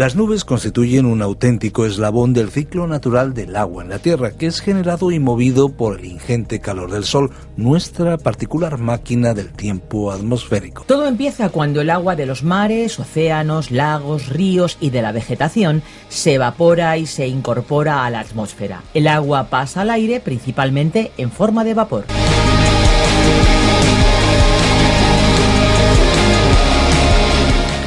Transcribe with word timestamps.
Las 0.00 0.16
nubes 0.16 0.46
constituyen 0.46 1.04
un 1.04 1.20
auténtico 1.20 1.84
eslabón 1.84 2.32
del 2.32 2.50
ciclo 2.50 2.86
natural 2.86 3.34
del 3.34 3.54
agua 3.54 3.82
en 3.82 3.90
la 3.90 3.98
Tierra, 3.98 4.30
que 4.30 4.46
es 4.46 4.62
generado 4.62 5.10
y 5.10 5.18
movido 5.18 5.68
por 5.68 5.98
el 5.98 6.06
ingente 6.06 6.58
calor 6.58 6.90
del 6.90 7.04
Sol, 7.04 7.30
nuestra 7.58 8.16
particular 8.16 8.78
máquina 8.78 9.34
del 9.34 9.52
tiempo 9.52 10.10
atmosférico. 10.10 10.84
Todo 10.86 11.06
empieza 11.06 11.50
cuando 11.50 11.82
el 11.82 11.90
agua 11.90 12.16
de 12.16 12.24
los 12.24 12.42
mares, 12.42 12.98
océanos, 12.98 13.70
lagos, 13.70 14.30
ríos 14.30 14.78
y 14.80 14.88
de 14.88 15.02
la 15.02 15.12
vegetación 15.12 15.82
se 16.08 16.32
evapora 16.32 16.96
y 16.96 17.04
se 17.04 17.28
incorpora 17.28 18.06
a 18.06 18.08
la 18.08 18.20
atmósfera. 18.20 18.80
El 18.94 19.06
agua 19.06 19.50
pasa 19.50 19.82
al 19.82 19.90
aire 19.90 20.20
principalmente 20.20 21.12
en 21.18 21.30
forma 21.30 21.62
de 21.62 21.74
vapor. 21.74 22.06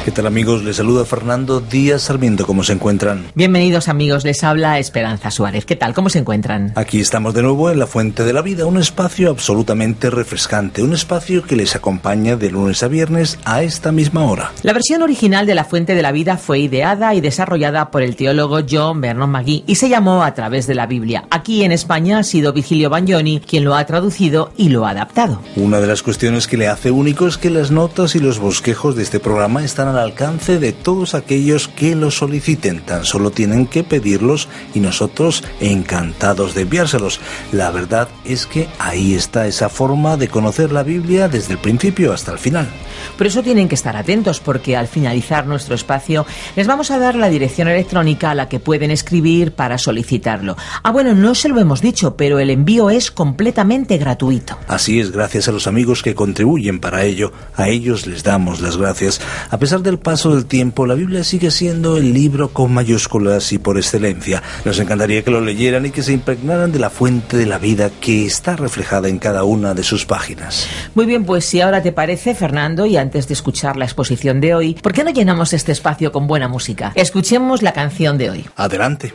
¿Qué 0.04 0.10
tal 0.10 0.26
amigos? 0.26 0.62
Les 0.62 0.76
saluda 0.76 1.06
Fernando 1.06 1.60
Díaz 1.60 2.02
Sarmiento. 2.02 2.46
¿Cómo 2.46 2.62
se 2.62 2.74
encuentran? 2.74 3.24
Bienvenidos 3.34 3.88
amigos, 3.88 4.22
les 4.22 4.44
habla 4.44 4.78
Esperanza 4.78 5.30
Suárez. 5.30 5.64
¿Qué 5.64 5.76
tal? 5.76 5.94
¿Cómo 5.94 6.10
se 6.10 6.18
encuentran? 6.18 6.74
Aquí 6.74 7.00
estamos 7.00 7.32
de 7.32 7.40
nuevo 7.40 7.70
en 7.70 7.78
La 7.78 7.86
Fuente 7.86 8.22
de 8.22 8.34
la 8.34 8.42
Vida, 8.42 8.66
un 8.66 8.76
espacio 8.76 9.30
absolutamente 9.30 10.10
refrescante, 10.10 10.82
un 10.82 10.92
espacio 10.92 11.42
que 11.44 11.56
les 11.56 11.74
acompaña 11.74 12.36
de 12.36 12.50
lunes 12.50 12.82
a 12.82 12.88
viernes 12.88 13.38
a 13.46 13.62
esta 13.62 13.92
misma 13.92 14.26
hora. 14.26 14.52
La 14.62 14.74
versión 14.74 15.00
original 15.00 15.46
de 15.46 15.54
La 15.54 15.64
Fuente 15.64 15.94
de 15.94 16.02
la 16.02 16.12
Vida 16.12 16.36
fue 16.36 16.58
ideada 16.58 17.14
y 17.14 17.22
desarrollada 17.22 17.90
por 17.90 18.02
el 18.02 18.14
teólogo 18.14 18.58
John 18.70 19.00
Vernon 19.00 19.30
McGee 19.30 19.64
y 19.66 19.76
se 19.76 19.88
llamó 19.88 20.22
A 20.22 20.34
través 20.34 20.66
de 20.66 20.74
la 20.74 20.84
Biblia. 20.84 21.24
Aquí 21.30 21.64
en 21.64 21.72
España 21.72 22.18
ha 22.18 22.24
sido 22.24 22.52
Vigilio 22.52 22.90
Bagnoni 22.90 23.40
quien 23.40 23.64
lo 23.64 23.74
ha 23.74 23.86
traducido 23.86 24.52
y 24.58 24.68
lo 24.68 24.84
ha 24.84 24.90
adaptado. 24.90 25.40
Una 25.56 25.80
de 25.80 25.86
las 25.86 26.02
cuestiones 26.02 26.46
que 26.46 26.58
le 26.58 26.68
hace 26.68 26.90
único 26.90 27.26
es 27.26 27.38
que 27.38 27.48
las 27.48 27.70
notas 27.70 28.14
y 28.14 28.18
los 28.18 28.38
bosquejos 28.38 28.96
de 28.96 29.02
este 29.02 29.18
programa 29.18 29.64
están 29.64 29.93
al 29.94 30.04
alcance 30.04 30.58
de 30.58 30.72
todos 30.72 31.14
aquellos 31.14 31.68
que 31.68 31.94
lo 31.94 32.10
soliciten. 32.10 32.80
Tan 32.80 33.04
solo 33.04 33.30
tienen 33.30 33.66
que 33.66 33.84
pedirlos 33.84 34.48
y 34.74 34.80
nosotros 34.80 35.44
encantados 35.60 36.54
de 36.54 36.62
enviárselos. 36.62 37.20
La 37.52 37.70
verdad 37.70 38.08
es 38.24 38.46
que 38.46 38.68
ahí 38.78 39.14
está 39.14 39.46
esa 39.46 39.68
forma 39.68 40.16
de 40.16 40.28
conocer 40.28 40.72
la 40.72 40.82
Biblia 40.82 41.28
desde 41.28 41.52
el 41.52 41.58
principio 41.58 42.12
hasta 42.12 42.32
el 42.32 42.38
final. 42.38 42.68
Por 43.16 43.26
eso 43.26 43.42
tienen 43.42 43.68
que 43.68 43.74
estar 43.74 43.96
atentos 43.96 44.40
porque 44.40 44.76
al 44.76 44.88
finalizar 44.88 45.46
nuestro 45.46 45.74
espacio 45.74 46.26
les 46.56 46.66
vamos 46.66 46.90
a 46.90 46.98
dar 46.98 47.14
la 47.14 47.28
dirección 47.28 47.68
electrónica 47.68 48.30
a 48.30 48.34
la 48.34 48.48
que 48.48 48.60
pueden 48.60 48.90
escribir 48.90 49.52
para 49.52 49.78
solicitarlo. 49.78 50.56
Ah, 50.82 50.90
bueno, 50.90 51.14
no 51.14 51.34
se 51.34 51.48
lo 51.48 51.60
hemos 51.60 51.80
dicho, 51.80 52.16
pero 52.16 52.38
el 52.38 52.50
envío 52.50 52.90
es 52.90 53.10
completamente 53.10 53.98
gratuito. 53.98 54.58
Así 54.68 55.00
es, 55.00 55.12
gracias 55.12 55.48
a 55.48 55.52
los 55.52 55.66
amigos 55.66 56.02
que 56.02 56.14
contribuyen 56.14 56.80
para 56.80 57.04
ello. 57.04 57.32
A 57.56 57.68
ellos 57.68 58.06
les 58.06 58.22
damos 58.22 58.60
las 58.60 58.76
gracias. 58.76 59.20
A 59.50 59.58
pesar 59.58 59.82
del 59.84 59.98
paso 59.98 60.34
del 60.34 60.46
tiempo, 60.46 60.86
la 60.86 60.94
Biblia 60.94 61.22
sigue 61.22 61.50
siendo 61.52 61.96
el 61.96 62.12
libro 62.12 62.48
con 62.48 62.72
mayúsculas 62.72 63.52
y 63.52 63.58
por 63.58 63.76
excelencia. 63.76 64.42
Nos 64.64 64.78
encantaría 64.80 65.22
que 65.22 65.30
lo 65.30 65.40
leyeran 65.40 65.86
y 65.86 65.90
que 65.90 66.02
se 66.02 66.12
impregnaran 66.12 66.72
de 66.72 66.80
la 66.80 66.90
fuente 66.90 67.36
de 67.36 67.46
la 67.46 67.58
vida 67.58 67.90
que 68.00 68.26
está 68.26 68.56
reflejada 68.56 69.08
en 69.08 69.18
cada 69.18 69.44
una 69.44 69.74
de 69.74 69.84
sus 69.84 70.06
páginas. 70.06 70.66
Muy 70.94 71.06
bien, 71.06 71.24
pues 71.24 71.44
si 71.44 71.60
ahora 71.60 71.82
te 71.82 71.92
parece, 71.92 72.34
Fernando, 72.34 72.86
y 72.86 72.96
antes 72.96 73.28
de 73.28 73.34
escuchar 73.34 73.76
la 73.76 73.84
exposición 73.84 74.40
de 74.40 74.54
hoy, 74.54 74.74
¿por 74.74 74.92
qué 74.92 75.04
no 75.04 75.10
llenamos 75.10 75.52
este 75.52 75.70
espacio 75.70 76.10
con 76.10 76.26
buena 76.26 76.48
música? 76.48 76.92
Escuchemos 76.94 77.62
la 77.62 77.72
canción 77.72 78.18
de 78.18 78.30
hoy. 78.30 78.44
Adelante. 78.56 79.12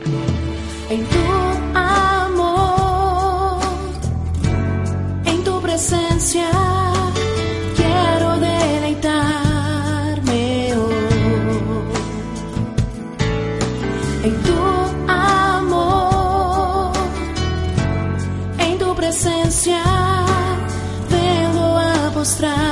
En 0.88 1.04
tu 1.04 1.39
mostrar. 22.20 22.69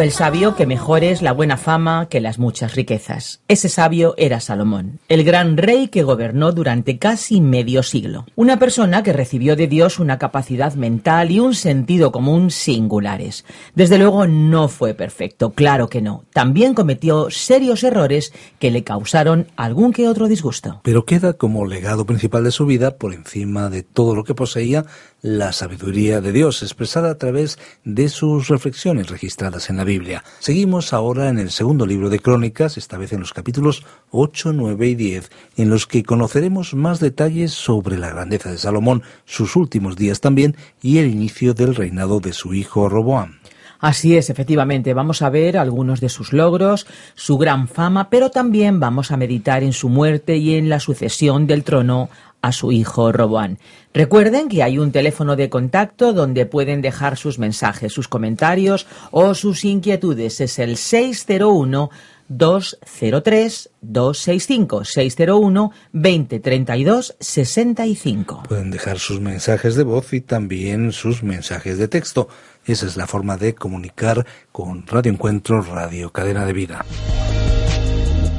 El 0.00 0.10
sabio 0.10 0.54
que 0.54 0.66
mejor 0.66 1.02
es 1.04 1.22
la 1.22 1.32
buena 1.32 1.56
fama 1.56 2.08
que 2.10 2.20
las 2.20 2.38
muchas 2.38 2.74
riquezas. 2.74 3.40
Ese 3.48 3.68
sabio 3.68 4.14
era 4.18 4.40
Salomón, 4.40 4.98
el 5.08 5.24
gran 5.24 5.56
rey 5.56 5.88
que 5.88 6.02
gobernó 6.02 6.52
durante 6.52 6.98
casi 6.98 7.40
medio 7.40 7.82
siglo. 7.82 8.26
Una 8.34 8.58
persona 8.58 9.02
que 9.02 9.12
recibió 9.12 9.56
de 9.56 9.66
Dios 9.66 9.98
una 9.98 10.18
capacidad 10.18 10.74
mental 10.74 11.30
y 11.30 11.40
un 11.40 11.54
sentido 11.54 12.12
común 12.12 12.50
singulares. 12.50 13.46
Desde 13.74 13.96
luego 13.96 14.26
no 14.26 14.68
fue 14.68 14.94
perfecto, 14.94 15.50
claro 15.50 15.88
que 15.88 16.02
no. 16.02 16.24
También 16.34 16.74
cometió 16.74 17.30
serios 17.30 17.82
errores 17.82 18.32
que 18.58 18.70
le 18.70 18.84
causaron 18.84 19.46
algún 19.56 19.92
que 19.92 20.08
otro 20.08 20.28
disgusto. 20.28 20.80
Pero 20.82 21.06
queda 21.06 21.32
como 21.32 21.64
legado 21.64 22.04
principal 22.04 22.44
de 22.44 22.50
su 22.50 22.66
vida, 22.66 22.96
por 22.96 23.14
encima 23.14 23.70
de 23.70 23.82
todo 23.82 24.14
lo 24.14 24.24
que 24.24 24.34
poseía, 24.34 24.84
la 25.24 25.52
sabiduría 25.52 26.20
de 26.20 26.32
Dios, 26.32 26.62
expresada 26.62 27.10
a 27.10 27.14
través 27.16 27.58
de 27.82 28.10
sus 28.10 28.48
reflexiones 28.48 29.08
registradas 29.08 29.70
en 29.70 29.78
la 29.78 29.84
Biblia. 29.84 30.22
Seguimos 30.38 30.92
ahora 30.92 31.30
en 31.30 31.38
el 31.38 31.50
segundo 31.50 31.86
libro 31.86 32.10
de 32.10 32.18
Crónicas, 32.18 32.76
esta 32.76 32.98
vez 32.98 33.14
en 33.14 33.20
los 33.20 33.32
capítulos 33.32 33.86
8, 34.10 34.52
9 34.52 34.86
y 34.86 34.94
10, 34.94 35.30
en 35.56 35.70
los 35.70 35.86
que 35.86 36.02
conoceremos 36.02 36.74
más 36.74 37.00
detalles 37.00 37.52
sobre 37.52 37.96
la 37.96 38.10
grandeza 38.10 38.50
de 38.50 38.58
Salomón, 38.58 39.02
sus 39.24 39.56
últimos 39.56 39.96
días 39.96 40.20
también 40.20 40.56
y 40.82 40.98
el 40.98 41.06
inicio 41.06 41.54
del 41.54 41.74
reinado 41.74 42.20
de 42.20 42.34
su 42.34 42.52
hijo 42.52 42.90
Roboam. 42.90 43.38
Así 43.80 44.16
es, 44.16 44.30
efectivamente. 44.30 44.94
Vamos 44.94 45.22
a 45.22 45.30
ver 45.30 45.56
algunos 45.58 46.00
de 46.00 46.08
sus 46.08 46.32
logros, 46.32 46.86
su 47.14 47.38
gran 47.38 47.68
fama, 47.68 48.08
pero 48.08 48.30
también 48.30 48.80
vamos 48.80 49.10
a 49.10 49.16
meditar 49.16 49.62
en 49.62 49.72
su 49.72 49.88
muerte 49.88 50.36
y 50.36 50.54
en 50.54 50.68
la 50.68 50.80
sucesión 50.80 51.46
del 51.46 51.64
trono 51.64 52.08
a 52.44 52.52
su 52.52 52.72
hijo 52.72 53.10
Roboán. 53.10 53.58
Recuerden 53.94 54.50
que 54.50 54.62
hay 54.62 54.78
un 54.78 54.92
teléfono 54.92 55.34
de 55.34 55.48
contacto 55.48 56.12
donde 56.12 56.44
pueden 56.44 56.82
dejar 56.82 57.16
sus 57.16 57.38
mensajes, 57.38 57.90
sus 57.90 58.06
comentarios 58.06 58.86
o 59.12 59.34
sus 59.34 59.64
inquietudes. 59.64 60.42
Es 60.42 60.58
el 60.58 60.76
601 60.76 61.88
203 62.28 63.70
265 63.80 64.84
601 64.84 65.72
2032 65.92 67.16
65. 67.18 68.42
Pueden 68.46 68.70
dejar 68.70 68.98
sus 68.98 69.20
mensajes 69.20 69.74
de 69.74 69.84
voz 69.84 70.12
y 70.12 70.20
también 70.20 70.92
sus 70.92 71.22
mensajes 71.22 71.78
de 71.78 71.88
texto. 71.88 72.28
Esa 72.66 72.84
es 72.84 72.98
la 72.98 73.06
forma 73.06 73.38
de 73.38 73.54
comunicar 73.54 74.26
con 74.52 74.86
Radio 74.86 75.12
Encuentro, 75.12 75.62
Radio 75.62 76.12
Cadena 76.12 76.44
de 76.44 76.52
Vida. 76.52 76.84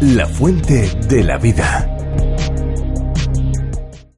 La 0.01 0.27
fuente 0.27 0.91
de 1.07 1.23
la 1.23 1.37
vida. 1.39 1.89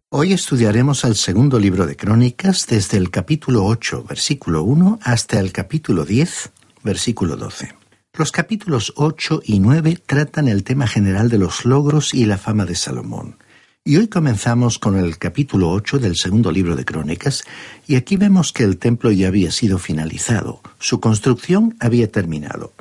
Hoy 0.10 0.32
estudiaremos 0.32 1.04
el 1.04 1.16
segundo 1.16 1.60
libro 1.60 1.86
de 1.86 1.98
Crónicas 1.98 2.66
desde 2.66 2.96
el 2.96 3.12
capítulo 3.12 3.66
8, 3.66 4.06
versículo 4.08 4.64
1 4.64 5.00
hasta 5.04 5.38
el 5.38 5.52
capítulo 5.52 6.06
10, 6.06 6.50
versículo 6.82 7.36
12. 7.36 7.76
Los 8.14 8.32
capítulos 8.32 8.94
8 8.96 9.42
y 9.44 9.60
9 9.60 10.02
tratan 10.06 10.48
el 10.48 10.64
tema 10.64 10.88
general 10.88 11.28
de 11.28 11.40
los 11.40 11.66
logros 11.66 12.14
y 12.14 12.26
la 12.26 12.38
fama 12.38 12.64
de 12.64 12.76
Salomón. 12.76 13.36
Y 13.84 13.98
hoy 13.98 14.08
comenzamos 14.08 14.80
con 14.80 14.98
el 14.98 15.18
capítulo 15.18 15.72
8 15.72 16.00
del 16.00 16.16
segundo 16.16 16.54
libro 16.54 16.78
de 16.78 16.86
Crónicas, 16.86 17.44
y 17.86 17.98
aquí 17.98 18.16
vemos 18.16 18.54
que 18.54 18.64
el 18.64 18.78
templo 18.78 19.12
ya 19.12 19.28
había 19.28 19.52
sido 19.52 19.78
finalizado, 19.78 20.62
su 20.80 21.02
construcción 21.02 21.76
había 21.82 22.10
terminado. 22.10 22.72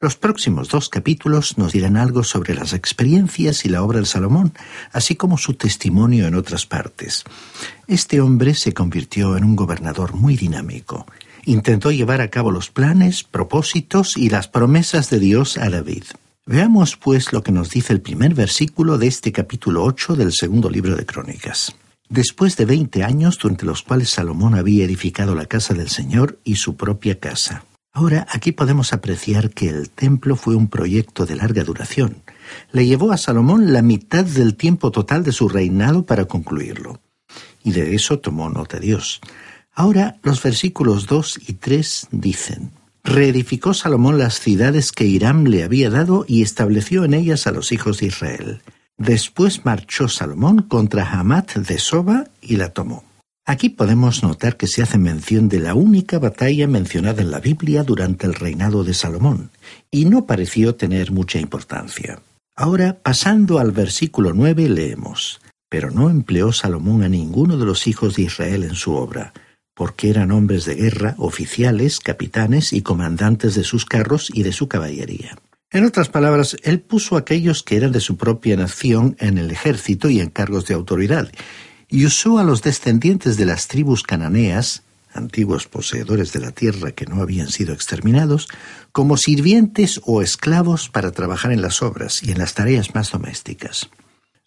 Los 0.00 0.16
próximos 0.16 0.68
dos 0.70 0.88
capítulos 0.88 1.58
nos 1.58 1.72
dirán 1.72 1.96
algo 1.96 2.24
sobre 2.24 2.54
las 2.54 2.72
experiencias 2.72 3.64
y 3.64 3.68
la 3.68 3.82
obra 3.82 4.00
de 4.00 4.06
Salomón, 4.06 4.54
así 4.92 5.14
como 5.14 5.36
su 5.36 5.54
testimonio 5.54 6.26
en 6.26 6.34
otras 6.34 6.64
partes. 6.66 7.24
Este 7.86 8.20
hombre 8.20 8.54
se 8.54 8.72
convirtió 8.72 9.36
en 9.36 9.44
un 9.44 9.56
gobernador 9.56 10.14
muy 10.14 10.36
dinámico 10.36 11.06
intentó 11.44 11.90
llevar 11.90 12.20
a 12.20 12.28
cabo 12.28 12.50
los 12.50 12.70
planes, 12.70 13.24
propósitos 13.24 14.16
y 14.16 14.30
las 14.30 14.48
promesas 14.48 15.10
de 15.10 15.18
Dios 15.18 15.58
a 15.58 15.70
David. 15.70 16.04
Veamos 16.46 16.96
pues 16.96 17.32
lo 17.32 17.42
que 17.42 17.52
nos 17.52 17.70
dice 17.70 17.92
el 17.92 18.00
primer 18.00 18.34
versículo 18.34 18.98
de 18.98 19.06
este 19.06 19.32
capítulo 19.32 19.84
8 19.84 20.16
del 20.16 20.32
segundo 20.32 20.68
libro 20.68 20.96
de 20.96 21.06
Crónicas. 21.06 21.74
Después 22.08 22.56
de 22.56 22.64
veinte 22.64 23.04
años 23.04 23.38
durante 23.38 23.66
los 23.66 23.82
cuales 23.82 24.10
Salomón 24.10 24.54
había 24.54 24.84
edificado 24.84 25.34
la 25.34 25.46
casa 25.46 25.74
del 25.74 25.88
Señor 25.88 26.40
y 26.44 26.56
su 26.56 26.76
propia 26.76 27.20
casa. 27.20 27.64
Ahora 27.92 28.26
aquí 28.30 28.52
podemos 28.52 28.92
apreciar 28.92 29.50
que 29.50 29.68
el 29.68 29.90
templo 29.90 30.36
fue 30.36 30.54
un 30.54 30.68
proyecto 30.68 31.26
de 31.26 31.36
larga 31.36 31.64
duración. 31.64 32.22
Le 32.72 32.86
llevó 32.86 33.12
a 33.12 33.16
Salomón 33.16 33.72
la 33.72 33.82
mitad 33.82 34.24
del 34.24 34.54
tiempo 34.54 34.90
total 34.90 35.24
de 35.24 35.32
su 35.32 35.48
reinado 35.48 36.04
para 36.04 36.26
concluirlo. 36.26 37.00
Y 37.64 37.72
de 37.72 37.94
eso 37.94 38.20
tomó 38.20 38.48
nota 38.48 38.78
Dios. 38.78 39.20
Ahora 39.74 40.18
los 40.22 40.42
versículos 40.42 41.06
2 41.06 41.40
y 41.48 41.52
3 41.54 42.08
dicen, 42.12 42.72
Reedificó 43.02 43.74
Salomón 43.74 44.18
las 44.18 44.40
ciudades 44.40 44.92
que 44.92 45.06
Hiram 45.06 45.44
le 45.44 45.64
había 45.64 45.90
dado 45.90 46.24
y 46.28 46.42
estableció 46.42 47.04
en 47.04 47.14
ellas 47.14 47.46
a 47.46 47.52
los 47.52 47.72
hijos 47.72 47.98
de 47.98 48.06
Israel. 48.06 48.62
Después 48.98 49.64
marchó 49.64 50.08
Salomón 50.08 50.62
contra 50.62 51.10
Hamat 51.10 51.56
de 51.56 51.78
Soba 51.78 52.26
y 52.42 52.56
la 52.56 52.68
tomó. 52.68 53.09
Aquí 53.46 53.68
podemos 53.68 54.22
notar 54.22 54.56
que 54.56 54.66
se 54.66 54.82
hace 54.82 54.98
mención 54.98 55.48
de 55.48 55.58
la 55.58 55.74
única 55.74 56.18
batalla 56.18 56.66
mencionada 56.66 57.22
en 57.22 57.30
la 57.30 57.40
Biblia 57.40 57.82
durante 57.82 58.26
el 58.26 58.34
reinado 58.34 58.84
de 58.84 58.94
Salomón, 58.94 59.50
y 59.90 60.04
no 60.04 60.26
pareció 60.26 60.74
tener 60.74 61.10
mucha 61.10 61.38
importancia. 61.38 62.20
Ahora, 62.54 62.98
pasando 63.02 63.58
al 63.58 63.72
versículo 63.72 64.32
9, 64.34 64.68
leemos, 64.68 65.40
Pero 65.68 65.90
no 65.90 66.10
empleó 66.10 66.52
Salomón 66.52 67.02
a 67.02 67.08
ninguno 67.08 67.56
de 67.56 67.64
los 67.64 67.86
hijos 67.86 68.16
de 68.16 68.22
Israel 68.22 68.64
en 68.64 68.74
su 68.74 68.92
obra, 68.94 69.32
porque 69.74 70.10
eran 70.10 70.30
hombres 70.30 70.64
de 70.64 70.74
guerra, 70.74 71.14
oficiales, 71.16 72.00
capitanes 72.00 72.72
y 72.72 72.82
comandantes 72.82 73.54
de 73.54 73.64
sus 73.64 73.86
carros 73.86 74.30
y 74.34 74.42
de 74.42 74.52
su 74.52 74.68
caballería. 74.68 75.38
En 75.72 75.84
otras 75.84 76.08
palabras, 76.08 76.56
él 76.64 76.80
puso 76.80 77.16
a 77.16 77.20
aquellos 77.20 77.62
que 77.62 77.76
eran 77.76 77.92
de 77.92 78.00
su 78.00 78.16
propia 78.16 78.56
nación 78.56 79.16
en 79.20 79.38
el 79.38 79.50
ejército 79.52 80.10
y 80.10 80.20
en 80.20 80.28
cargos 80.28 80.66
de 80.66 80.74
autoridad, 80.74 81.30
y 81.90 82.06
usó 82.06 82.38
a 82.38 82.44
los 82.44 82.62
descendientes 82.62 83.36
de 83.36 83.46
las 83.46 83.66
tribus 83.68 84.02
cananeas, 84.02 84.84
antiguos 85.12 85.66
poseedores 85.66 86.32
de 86.32 86.40
la 86.40 86.52
tierra 86.52 86.92
que 86.92 87.06
no 87.06 87.20
habían 87.20 87.48
sido 87.48 87.74
exterminados, 87.74 88.48
como 88.92 89.16
sirvientes 89.16 90.00
o 90.04 90.22
esclavos 90.22 90.88
para 90.88 91.10
trabajar 91.10 91.52
en 91.52 91.62
las 91.62 91.82
obras 91.82 92.22
y 92.22 92.30
en 92.30 92.38
las 92.38 92.54
tareas 92.54 92.94
más 92.94 93.10
domésticas. 93.10 93.90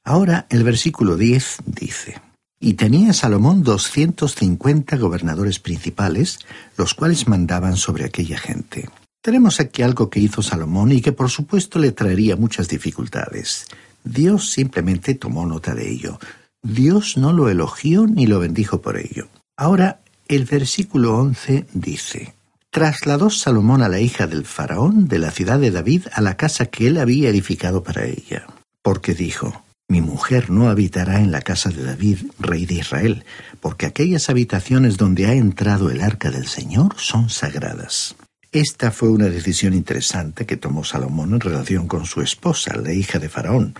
Ahora 0.05 0.47
el 0.49 0.63
versículo 0.63 1.17
10 1.17 1.57
dice, 1.65 2.21
y 2.59 2.75
tenía 2.75 3.11
Salomón 3.11 3.63
doscientos 3.63 4.35
cincuenta 4.35 4.95
gobernadores 4.95 5.59
principales, 5.59 6.39
los 6.77 6.93
cuales 6.93 7.27
mandaban 7.27 7.75
sobre 7.75 8.05
aquella 8.05 8.37
gente. 8.37 8.87
Tenemos 9.21 9.59
aquí 9.59 9.81
algo 9.81 10.09
que 10.09 10.21
hizo 10.21 10.41
Salomón 10.41 10.93
y 10.93 11.01
que 11.01 11.11
por 11.11 11.29
supuesto 11.29 11.77
le 11.77 11.91
traería 11.91 12.37
muchas 12.37 12.69
dificultades. 12.69 13.67
Dios 14.05 14.51
simplemente 14.51 15.15
tomó 15.15 15.45
nota 15.45 15.75
de 15.75 15.89
ello. 15.89 16.19
Dios 16.63 17.17
no 17.17 17.33
lo 17.33 17.49
elogió 17.49 18.07
ni 18.07 18.25
lo 18.25 18.39
bendijo 18.39 18.81
por 18.81 18.97
ello. 18.97 19.27
Ahora, 19.57 19.99
el 20.29 20.45
versículo 20.45 21.17
11 21.17 21.65
dice, 21.73 22.33
Trasladó 22.69 23.29
Salomón 23.29 23.83
a 23.83 23.89
la 23.89 23.99
hija 23.99 24.27
del 24.27 24.45
faraón 24.45 25.09
de 25.09 25.19
la 25.19 25.31
ciudad 25.31 25.59
de 25.59 25.71
David 25.71 26.07
a 26.13 26.21
la 26.21 26.37
casa 26.37 26.67
que 26.67 26.87
él 26.87 26.97
había 26.97 27.29
edificado 27.29 27.83
para 27.83 28.05
ella, 28.05 28.47
porque 28.81 29.13
dijo, 29.13 29.63
mi 29.89 29.99
mujer 29.99 30.49
no 30.49 30.69
habitará 30.69 31.19
en 31.19 31.31
la 31.31 31.41
casa 31.41 31.69
de 31.69 31.83
David, 31.83 32.19
rey 32.39 32.65
de 32.65 32.75
Israel, 32.75 33.25
porque 33.59 33.85
aquellas 33.85 34.29
habitaciones 34.29 34.95
donde 34.95 35.25
ha 35.25 35.33
entrado 35.33 35.91
el 35.91 36.01
arca 36.01 36.31
del 36.31 36.47
Señor 36.47 36.95
son 36.97 37.29
sagradas. 37.29 38.15
Esta 38.53 38.91
fue 38.91 39.09
una 39.09 39.29
decisión 39.29 39.73
interesante 39.73 40.45
que 40.45 40.57
tomó 40.57 40.83
Salomón 40.83 41.33
en 41.33 41.39
relación 41.39 41.87
con 41.87 42.05
su 42.05 42.21
esposa, 42.21 42.77
la 42.77 42.93
hija 42.93 43.17
de 43.17 43.27
Faraón. 43.27 43.73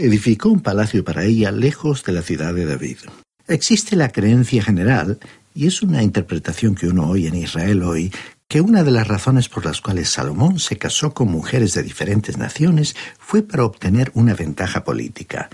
Edificó 0.00 0.48
un 0.50 0.60
palacio 0.60 1.02
para 1.02 1.24
ella 1.24 1.50
lejos 1.50 2.04
de 2.04 2.12
la 2.12 2.22
ciudad 2.22 2.54
de 2.54 2.64
David. 2.64 2.98
Existe 3.48 3.96
la 3.96 4.10
creencia 4.10 4.62
general, 4.62 5.18
y 5.56 5.66
es 5.66 5.82
una 5.82 6.04
interpretación 6.04 6.76
que 6.76 6.86
uno 6.86 7.08
oye 7.08 7.26
en 7.26 7.34
Israel 7.34 7.82
hoy, 7.82 8.12
que 8.46 8.60
una 8.60 8.84
de 8.84 8.92
las 8.92 9.08
razones 9.08 9.48
por 9.48 9.66
las 9.66 9.80
cuales 9.80 10.08
Salomón 10.08 10.60
se 10.60 10.78
casó 10.78 11.14
con 11.14 11.28
mujeres 11.28 11.74
de 11.74 11.82
diferentes 11.82 12.38
naciones 12.38 12.94
fue 13.18 13.42
para 13.42 13.64
obtener 13.64 14.12
una 14.14 14.34
ventaja 14.34 14.84
política. 14.84 15.50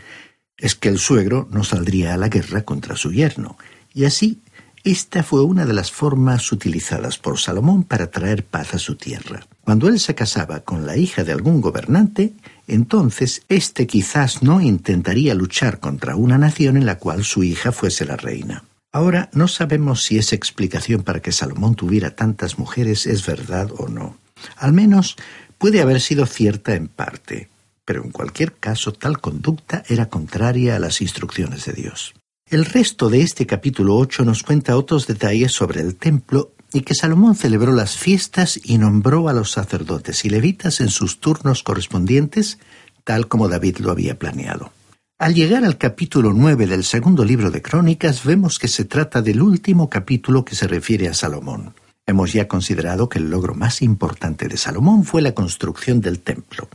Es 0.58 0.74
que 0.74 0.90
el 0.90 0.98
suegro 0.98 1.48
no 1.50 1.64
saldría 1.64 2.12
a 2.12 2.18
la 2.18 2.28
guerra 2.28 2.66
contra 2.66 2.96
su 2.96 3.12
yerno, 3.12 3.56
y 3.94 4.04
así 4.04 4.42
esta 4.84 5.22
fue 5.22 5.42
una 5.42 5.64
de 5.64 5.72
las 5.72 5.90
formas 5.90 6.52
utilizadas 6.52 7.16
por 7.16 7.38
Salomón 7.38 7.84
para 7.84 8.10
traer 8.10 8.44
paz 8.44 8.74
a 8.74 8.78
su 8.78 8.96
tierra. 8.96 9.46
Cuando 9.62 9.88
él 9.88 9.98
se 9.98 10.14
casaba 10.14 10.60
con 10.60 10.84
la 10.84 10.98
hija 10.98 11.24
de 11.24 11.32
algún 11.32 11.62
gobernante, 11.62 12.34
entonces 12.68 13.42
éste 13.48 13.86
quizás 13.86 14.42
no 14.42 14.60
intentaría 14.60 15.34
luchar 15.34 15.80
contra 15.80 16.16
una 16.16 16.36
nación 16.36 16.76
en 16.76 16.84
la 16.84 16.98
cual 16.98 17.24
su 17.24 17.42
hija 17.42 17.72
fuese 17.72 18.04
la 18.04 18.16
reina. 18.16 18.64
Ahora 18.92 19.30
no 19.32 19.48
sabemos 19.48 20.04
si 20.04 20.18
esa 20.18 20.36
explicación 20.36 21.02
para 21.02 21.20
que 21.20 21.32
Salomón 21.32 21.76
tuviera 21.76 22.14
tantas 22.14 22.58
mujeres 22.58 23.06
es 23.06 23.24
verdad 23.24 23.70
o 23.78 23.88
no. 23.88 24.18
Al 24.56 24.74
menos 24.74 25.16
puede 25.56 25.80
haber 25.80 26.02
sido 26.02 26.26
cierta 26.26 26.74
en 26.74 26.88
parte, 26.88 27.48
pero 27.86 28.04
en 28.04 28.10
cualquier 28.10 28.52
caso 28.52 28.92
tal 28.92 29.18
conducta 29.18 29.82
era 29.88 30.10
contraria 30.10 30.76
a 30.76 30.78
las 30.78 31.00
instrucciones 31.00 31.64
de 31.64 31.72
Dios. 31.72 32.14
El 32.54 32.66
resto 32.66 33.10
de 33.10 33.20
este 33.20 33.46
capítulo 33.46 33.96
8 33.96 34.24
nos 34.24 34.44
cuenta 34.44 34.76
otros 34.76 35.08
detalles 35.08 35.50
sobre 35.50 35.80
el 35.80 35.96
templo 35.96 36.52
y 36.72 36.82
que 36.82 36.94
Salomón 36.94 37.34
celebró 37.34 37.72
las 37.72 37.96
fiestas 37.96 38.60
y 38.62 38.78
nombró 38.78 39.28
a 39.28 39.32
los 39.32 39.50
sacerdotes 39.50 40.24
y 40.24 40.30
levitas 40.30 40.80
en 40.80 40.88
sus 40.88 41.18
turnos 41.18 41.64
correspondientes, 41.64 42.60
tal 43.02 43.26
como 43.26 43.48
David 43.48 43.78
lo 43.78 43.90
había 43.90 44.20
planeado. 44.20 44.70
Al 45.18 45.34
llegar 45.34 45.64
al 45.64 45.78
capítulo 45.78 46.32
9 46.32 46.68
del 46.68 46.84
segundo 46.84 47.24
libro 47.24 47.50
de 47.50 47.60
Crónicas, 47.60 48.22
vemos 48.22 48.60
que 48.60 48.68
se 48.68 48.84
trata 48.84 49.20
del 49.20 49.42
último 49.42 49.90
capítulo 49.90 50.44
que 50.44 50.54
se 50.54 50.68
refiere 50.68 51.08
a 51.08 51.14
Salomón. 51.14 51.74
Hemos 52.06 52.32
ya 52.32 52.46
considerado 52.46 53.08
que 53.08 53.18
el 53.18 53.30
logro 53.30 53.56
más 53.56 53.82
importante 53.82 54.46
de 54.46 54.58
Salomón 54.58 55.02
fue 55.02 55.22
la 55.22 55.34
construcción 55.34 56.00
del 56.00 56.20
templo. 56.20 56.68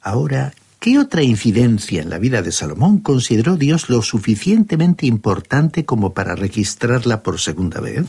Ahora, 0.00 0.54
¿qué 0.80 0.98
otra 0.98 1.22
incidencia 1.22 2.02
en 2.02 2.10
la 2.10 2.18
vida 2.18 2.42
de 2.42 2.52
Salomón 2.52 2.98
consideró 2.98 3.56
Dios 3.56 3.88
lo 3.88 4.02
suficientemente 4.02 5.06
importante 5.06 5.84
como 5.84 6.14
para 6.14 6.34
registrarla 6.34 7.22
por 7.22 7.40
segunda 7.40 7.80
vez? 7.80 8.06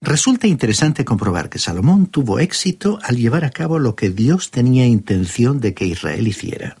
Resulta 0.00 0.46
interesante 0.46 1.04
comprobar 1.04 1.48
que 1.48 1.58
Salomón 1.58 2.06
tuvo 2.06 2.38
éxito 2.38 2.98
al 3.02 3.16
llevar 3.16 3.44
a 3.44 3.50
cabo 3.50 3.78
lo 3.78 3.96
que 3.96 4.10
Dios 4.10 4.50
tenía 4.50 4.86
intención 4.86 5.60
de 5.60 5.74
que 5.74 5.86
Israel 5.86 6.28
hiciera 6.28 6.76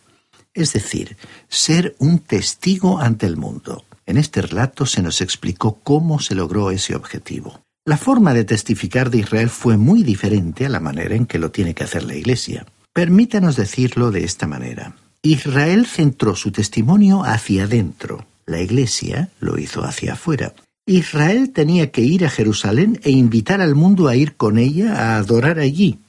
es 0.58 0.72
decir, 0.72 1.16
ser 1.48 1.94
un 1.98 2.18
testigo 2.18 2.98
ante 2.98 3.26
el 3.26 3.36
mundo. 3.36 3.84
En 4.06 4.18
este 4.18 4.42
relato 4.42 4.86
se 4.86 5.02
nos 5.02 5.20
explicó 5.20 5.78
cómo 5.82 6.18
se 6.18 6.34
logró 6.34 6.70
ese 6.70 6.96
objetivo. 6.96 7.60
La 7.84 7.96
forma 7.96 8.34
de 8.34 8.44
testificar 8.44 9.10
de 9.10 9.18
Israel 9.18 9.50
fue 9.50 9.76
muy 9.76 10.02
diferente 10.02 10.66
a 10.66 10.68
la 10.68 10.80
manera 10.80 11.14
en 11.14 11.26
que 11.26 11.38
lo 11.38 11.50
tiene 11.50 11.74
que 11.74 11.84
hacer 11.84 12.02
la 12.02 12.16
Iglesia. 12.16 12.66
Permítanos 12.98 13.54
decirlo 13.54 14.10
de 14.10 14.24
esta 14.24 14.48
manera. 14.48 14.96
Israel 15.22 15.86
centró 15.86 16.34
su 16.34 16.50
testimonio 16.50 17.22
hacia 17.22 17.62
adentro, 17.62 18.26
la 18.44 18.60
Iglesia 18.60 19.30
lo 19.38 19.56
hizo 19.56 19.84
hacia 19.84 20.14
afuera. 20.14 20.52
Israel 20.84 21.52
tenía 21.52 21.92
que 21.92 22.00
ir 22.00 22.26
a 22.26 22.28
Jerusalén 22.28 22.98
e 23.04 23.12
invitar 23.12 23.60
al 23.60 23.76
mundo 23.76 24.08
a 24.08 24.16
ir 24.16 24.34
con 24.34 24.58
ella 24.58 24.96
a 24.96 25.18
adorar 25.18 25.60
allí. 25.60 26.00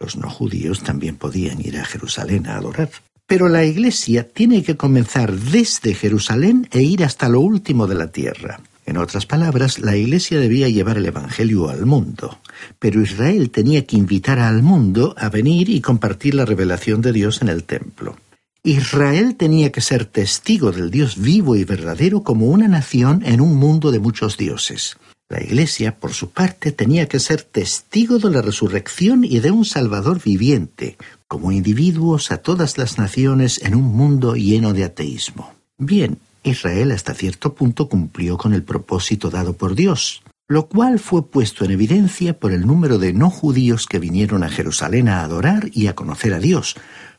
Los 0.00 0.16
no 0.16 0.30
judíos 0.30 0.82
también 0.82 1.16
podían 1.16 1.60
ir 1.60 1.76
a 1.76 1.84
Jerusalén 1.84 2.46
a 2.46 2.56
adorar. 2.56 2.88
Pero 3.26 3.50
la 3.50 3.66
Iglesia 3.66 4.26
tiene 4.26 4.62
que 4.62 4.78
comenzar 4.78 5.36
desde 5.36 5.92
Jerusalén 5.92 6.66
e 6.72 6.80
ir 6.80 7.04
hasta 7.04 7.28
lo 7.28 7.40
último 7.40 7.86
de 7.86 7.94
la 7.94 8.10
tierra. 8.10 8.58
En 8.92 8.98
otras 8.98 9.24
palabras, 9.24 9.78
la 9.78 9.96
Iglesia 9.96 10.38
debía 10.38 10.68
llevar 10.68 10.98
el 10.98 11.06
Evangelio 11.06 11.70
al 11.70 11.86
mundo, 11.86 12.38
pero 12.78 13.00
Israel 13.00 13.48
tenía 13.48 13.86
que 13.86 13.96
invitar 13.96 14.38
al 14.38 14.62
mundo 14.62 15.14
a 15.16 15.30
venir 15.30 15.70
y 15.70 15.80
compartir 15.80 16.34
la 16.34 16.44
revelación 16.44 17.00
de 17.00 17.14
Dios 17.14 17.40
en 17.40 17.48
el 17.48 17.64
templo. 17.64 18.18
Israel 18.62 19.36
tenía 19.36 19.72
que 19.72 19.80
ser 19.80 20.04
testigo 20.04 20.72
del 20.72 20.90
Dios 20.90 21.18
vivo 21.18 21.56
y 21.56 21.64
verdadero 21.64 22.22
como 22.22 22.48
una 22.48 22.68
nación 22.68 23.22
en 23.24 23.40
un 23.40 23.56
mundo 23.56 23.92
de 23.92 23.98
muchos 23.98 24.36
dioses. 24.36 24.98
La 25.30 25.42
Iglesia, 25.42 25.98
por 25.98 26.12
su 26.12 26.28
parte, 26.28 26.70
tenía 26.70 27.08
que 27.08 27.18
ser 27.18 27.40
testigo 27.40 28.18
de 28.18 28.28
la 28.28 28.42
resurrección 28.42 29.24
y 29.24 29.40
de 29.40 29.52
un 29.52 29.64
Salvador 29.64 30.20
viviente, 30.22 30.98
como 31.28 31.50
individuos 31.50 32.30
a 32.30 32.42
todas 32.42 32.76
las 32.76 32.98
naciones 32.98 33.58
en 33.62 33.74
un 33.74 33.84
mundo 33.84 34.34
lleno 34.36 34.74
de 34.74 34.84
ateísmo. 34.84 35.54
Bien, 35.78 36.18
Israel 36.42 36.90
hasta 36.92 37.14
cierto 37.14 37.54
punto 37.54 37.88
cumplió 37.88 38.36
con 38.36 38.54
el 38.54 38.62
propósito 38.62 39.30
dado 39.30 39.54
por 39.54 39.74
Dios, 39.74 40.22
lo 40.48 40.68
cual 40.68 40.98
fue 40.98 41.30
puesto 41.30 41.64
en 41.64 41.70
evidencia 41.70 42.38
por 42.38 42.52
el 42.52 42.66
número 42.66 42.98
de 42.98 43.12
no 43.12 43.30
judíos 43.30 43.86
que 43.86 43.98
vinieron 43.98 44.42
a 44.42 44.48
Jerusalén 44.48 45.08
a 45.08 45.22
adorar 45.22 45.70
y 45.72 45.86
a 45.86 45.94
conocer 45.94 46.34
a 46.34 46.38
Dios, 46.38 46.76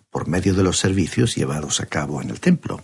por 0.10 0.28
medio 0.28 0.54
de 0.54 0.64
los 0.64 0.78
servicios 0.78 1.36
llevados 1.36 1.80
a 1.80 1.88
cabo 1.88 2.22
en 2.22 2.30
el 2.30 2.40
templo. 2.40 2.84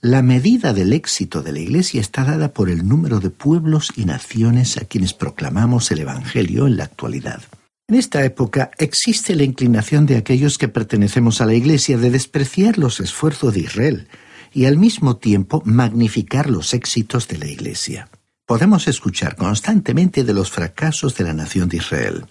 La 0.00 0.22
medida 0.22 0.72
del 0.72 0.92
éxito 0.92 1.42
de 1.42 1.52
la 1.52 1.60
Iglesia 1.60 2.00
está 2.00 2.24
dada 2.24 2.52
por 2.52 2.70
el 2.70 2.88
número 2.88 3.20
de 3.20 3.30
pueblos 3.30 3.92
y 3.94 4.04
naciones 4.04 4.76
a 4.76 4.84
quienes 4.84 5.12
proclamamos 5.12 5.90
el 5.90 6.00
Evangelio 6.00 6.66
en 6.66 6.76
la 6.76 6.84
actualidad. 6.84 7.42
En 7.88 7.96
esta 7.96 8.24
época 8.24 8.70
existe 8.78 9.36
la 9.36 9.44
inclinación 9.44 10.06
de 10.06 10.16
aquellos 10.16 10.56
que 10.56 10.68
pertenecemos 10.68 11.40
a 11.40 11.46
la 11.46 11.54
Iglesia 11.54 11.98
de 11.98 12.10
despreciar 12.10 12.78
los 12.78 13.00
esfuerzos 13.00 13.52
de 13.54 13.60
Israel 13.60 14.08
y 14.52 14.66
al 14.66 14.76
mismo 14.76 15.16
tiempo 15.16 15.62
magnificar 15.64 16.48
los 16.50 16.74
éxitos 16.74 17.28
de 17.28 17.38
la 17.38 17.46
Iglesia. 17.46 18.08
Podemos 18.46 18.88
escuchar 18.88 19.36
constantemente 19.36 20.24
de 20.24 20.34
los 20.34 20.50
fracasos 20.50 21.16
de 21.16 21.24
la 21.24 21.32
nación 21.32 21.68
de 21.68 21.78
Israel 21.78 22.26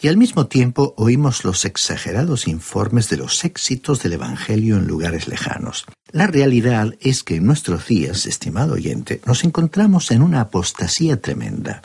y 0.00 0.08
al 0.08 0.16
mismo 0.16 0.46
tiempo 0.46 0.94
oímos 0.96 1.44
los 1.44 1.64
exagerados 1.64 2.46
informes 2.48 3.08
de 3.08 3.16
los 3.16 3.44
éxitos 3.44 4.02
del 4.02 4.14
Evangelio 4.14 4.76
en 4.76 4.86
lugares 4.86 5.28
lejanos. 5.28 5.84
La 6.12 6.26
realidad 6.26 6.94
es 7.00 7.22
que 7.22 7.36
en 7.36 7.46
nuestros 7.46 7.86
días, 7.86 8.26
estimado 8.26 8.74
oyente, 8.74 9.20
nos 9.26 9.44
encontramos 9.44 10.10
en 10.10 10.22
una 10.22 10.42
apostasía 10.42 11.20
tremenda. 11.20 11.82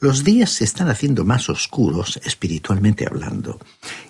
Los 0.00 0.24
días 0.24 0.50
se 0.50 0.64
están 0.64 0.88
haciendo 0.88 1.24
más 1.24 1.48
oscuros 1.48 2.20
espiritualmente 2.24 3.06
hablando, 3.06 3.58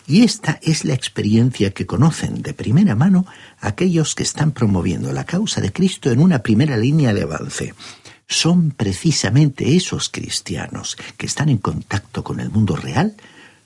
y 0.07 0.23
esta 0.23 0.59
es 0.63 0.85
la 0.85 0.95
experiencia 0.95 1.73
que 1.73 1.87
conocen 1.87 2.43
de 2.43 2.55
primera 2.55 2.95
mano 2.95 3.27
aquellos 3.61 4.15
que 4.15 4.23
están 4.23 4.53
promoviendo 4.53 5.13
la 5.13 5.25
causa 5.25 5.61
de 5.61 5.73
Cristo 5.73 6.11
en 6.11 6.21
una 6.21 6.41
primera 6.41 6.77
línea 6.77 7.13
de 7.13 7.23
avance. 7.23 7.75
Son 8.27 8.73
precisamente 8.73 9.75
esos 9.77 10.11
cristianos 10.11 10.97
que 11.17 11.27
están 11.27 11.49
en 11.49 11.59
contacto 11.59 12.23
con 12.23 12.41
el 12.41 12.51
mundo 12.51 12.77
real 12.77 13.17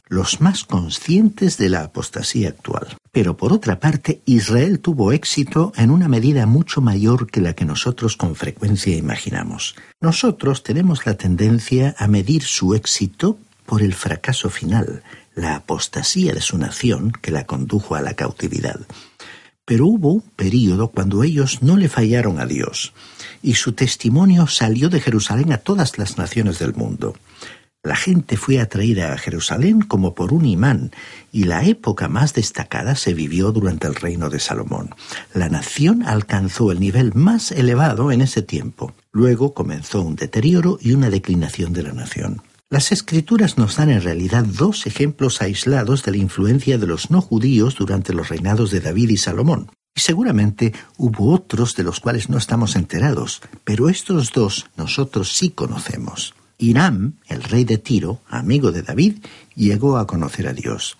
los 0.09 0.40
más 0.40 0.64
conscientes 0.64 1.56
de 1.56 1.68
la 1.68 1.85
apostasía 1.85 2.50
actual. 2.50 2.97
Pero 3.12 3.37
por 3.37 3.52
otra 3.52 3.80
parte, 3.80 4.21
Israel 4.25 4.80
tuvo 4.80 5.12
éxito 5.12 5.73
en 5.76 5.90
una 5.90 6.09
medida 6.09 6.47
mucho 6.47 6.80
mayor 6.80 7.30
que 7.30 7.40
la 7.40 7.54
que 7.54 7.64
nosotros 7.64 8.16
con 8.16 8.35
frecuencia 8.35 8.97
imaginamos. 8.97 9.75
Nosotros 10.00 10.62
tenemos 10.62 11.06
la 11.06 11.14
tendencia 11.14 11.94
a 11.99 12.09
medir 12.09 12.42
su 12.42 12.75
éxito 12.75 13.38
por 13.66 13.82
el 13.82 13.94
fracaso 13.94 14.50
final, 14.50 15.02
la 15.35 15.56
apostasía 15.56 16.35
de 16.35 16.40
su 16.40 16.59
nación 16.59 17.12
que 17.12 17.30
la 17.30 17.47
condujo 17.47 17.94
a 17.94 18.02
la 18.02 18.14
cautividad. 18.14 18.80
Pero 19.64 19.87
hubo 19.87 20.12
un 20.12 20.21
período 20.21 20.88
cuando 20.88 21.23
ellos 21.23 21.62
no 21.62 21.76
le 21.76 21.88
fallaron 21.88 22.40
a 22.40 22.47
Dios, 22.47 22.92
y 23.42 23.54
su 23.54 23.73
testimonio 23.73 24.47
salió 24.47 24.88
de 24.88 25.00
Jerusalén 25.00 25.52
a 25.52 25.59
todas 25.59 25.99
las 25.99 26.18
naciones 26.18 26.59
del 26.59 26.75
mundo. 26.75 27.14
La 27.84 27.96
gente 27.96 28.36
fue 28.36 28.60
atraída 28.60 29.12
a 29.12 29.18
Jerusalén 29.18 29.80
como 29.80 30.14
por 30.14 30.32
un 30.32 30.46
imán, 30.46 30.92
y 31.32 31.44
la 31.44 31.64
época 31.64 32.08
más 32.08 32.32
destacada 32.32 32.94
se 32.94 33.12
vivió 33.12 33.50
durante 33.50 33.88
el 33.88 33.96
reino 33.96 34.30
de 34.30 34.38
Salomón. 34.38 34.94
La 35.34 35.48
nación 35.48 36.04
alcanzó 36.04 36.70
el 36.70 36.78
nivel 36.78 37.12
más 37.14 37.50
elevado 37.50 38.12
en 38.12 38.20
ese 38.20 38.40
tiempo. 38.40 38.94
Luego 39.10 39.52
comenzó 39.52 40.00
un 40.02 40.14
deterioro 40.14 40.78
y 40.80 40.92
una 40.92 41.10
declinación 41.10 41.72
de 41.72 41.82
la 41.82 41.92
nación. 41.92 42.42
Las 42.70 42.92
escrituras 42.92 43.58
nos 43.58 43.76
dan 43.76 43.90
en 43.90 44.00
realidad 44.00 44.44
dos 44.44 44.86
ejemplos 44.86 45.42
aislados 45.42 46.04
de 46.04 46.12
la 46.12 46.18
influencia 46.18 46.78
de 46.78 46.86
los 46.86 47.10
no 47.10 47.20
judíos 47.20 47.74
durante 47.74 48.14
los 48.14 48.28
reinados 48.28 48.70
de 48.70 48.78
David 48.78 49.10
y 49.10 49.16
Salomón. 49.16 49.72
Y 49.92 50.00
seguramente 50.00 50.72
hubo 50.96 51.34
otros 51.34 51.74
de 51.74 51.82
los 51.82 51.98
cuales 51.98 52.30
no 52.30 52.38
estamos 52.38 52.76
enterados, 52.76 53.42
pero 53.64 53.88
estos 53.88 54.30
dos 54.32 54.70
nosotros 54.76 55.36
sí 55.36 55.50
conocemos. 55.50 56.32
Hiram, 56.62 57.14
el 57.26 57.42
rey 57.42 57.64
de 57.64 57.76
Tiro, 57.76 58.21
amigo 58.28 58.71
de 58.71 58.83
David, 58.83 59.16
llegó 59.57 59.99
a 59.99 60.07
conocer 60.07 60.47
a 60.47 60.52
Dios. 60.52 60.97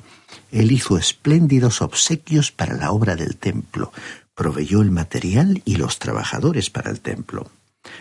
Él 0.51 0.73
hizo 0.73 0.99
espléndidos 0.99 1.83
obsequios 1.83 2.51
para 2.51 2.75
la 2.75 2.91
obra 2.91 3.15
del 3.15 3.37
templo, 3.37 3.93
proveyó 4.35 4.83
el 4.83 4.91
material 4.91 5.63
y 5.65 5.77
los 5.77 6.01
trabajadores 6.01 6.69
para 6.69 6.91
el 6.91 7.01
templo. 7.01 7.49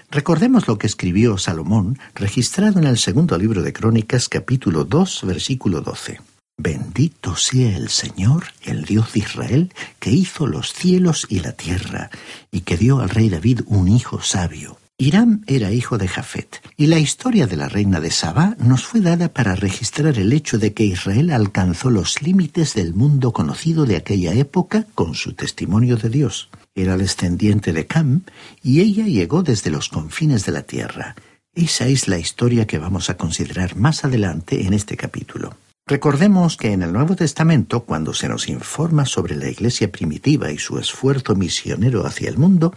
Recordemos 0.10 0.68
lo 0.68 0.80
que 0.80 0.88
escribió 0.88 1.38
Salomón, 1.38 2.00
registrado 2.16 2.80
en 2.80 2.88
el 2.88 2.98
segundo 2.98 3.38
libro 3.38 3.62
de 3.62 3.74
Crónicas, 3.74 4.28
capítulo 4.28 4.84
2, 4.84 5.22
versículo 5.26 5.82
12. 5.82 6.20
Bendito 6.58 7.36
sea 7.36 7.78
el 7.78 7.90
Señor, 7.90 8.46
el 8.64 8.86
Dios 8.86 9.14
de 9.14 9.20
Israel, 9.20 9.74
que 10.00 10.10
hizo 10.10 10.48
los 10.48 10.74
cielos 10.74 11.28
y 11.30 11.42
la 11.42 11.52
tierra, 11.52 12.10
y 12.52 12.62
que 12.62 12.76
dio 12.76 13.02
al 13.02 13.10
rey 13.10 13.30
David 13.30 13.62
un 13.68 13.88
hijo 13.88 14.20
sabio 14.20 14.81
Irán 15.02 15.44
era 15.48 15.72
hijo 15.72 15.98
de 15.98 16.08
Jafet, 16.08 16.62
y 16.78 16.86
la 16.86 17.00
historia 17.00 17.48
de 17.48 17.56
la 17.56 17.68
reina 17.68 18.00
de 18.00 18.12
Sabá 18.12 18.56
nos 18.60 18.86
fue 18.86 19.02
dada 19.02 19.30
para 19.30 19.56
registrar 19.56 20.20
el 20.20 20.32
hecho 20.32 20.60
de 20.60 20.74
que 20.74 20.84
Israel 20.84 21.32
alcanzó 21.32 21.90
los 21.90 22.22
límites 22.22 22.76
del 22.76 22.94
mundo 22.94 23.34
conocido 23.34 23.88
de 23.88 23.96
aquella 23.96 24.32
época 24.34 24.86
con 24.94 25.16
su 25.16 25.34
testimonio 25.34 25.98
de 25.98 26.10
Dios. 26.10 26.50
Era 26.76 26.98
descendiente 26.98 27.74
de 27.74 27.88
Cam, 27.88 28.26
y 28.62 28.82
ella 28.82 29.08
llegó 29.08 29.42
desde 29.42 29.72
los 29.72 29.90
confines 29.90 30.46
de 30.46 30.52
la 30.52 30.62
tierra. 30.62 31.16
Esa 31.56 31.88
es 31.88 32.08
la 32.08 32.20
historia 32.20 32.68
que 32.68 32.78
vamos 32.78 33.10
a 33.10 33.18
considerar 33.18 33.76
más 33.76 34.06
adelante 34.06 34.68
en 34.68 34.76
este 34.76 34.98
capítulo. 34.98 35.56
Recordemos 35.88 36.58
que 36.58 36.74
en 36.74 36.84
el 36.84 36.94
Nuevo 36.94 37.16
Testamento, 37.16 37.86
cuando 37.86 38.14
se 38.14 38.30
nos 38.30 38.48
informa 38.48 39.08
sobre 39.08 39.36
la 39.36 39.50
iglesia 39.50 39.92
primitiva 39.92 40.52
y 40.52 40.60
su 40.60 40.78
esfuerzo 40.78 41.36
misionero 41.36 42.06
hacia 42.06 42.30
el 42.30 42.38
mundo, 42.38 42.76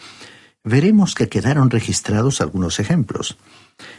veremos 0.64 1.14
que 1.14 1.28
quedaron 1.28 1.71
registrados 1.71 2.40
algunos 2.40 2.80
ejemplos. 2.80 3.37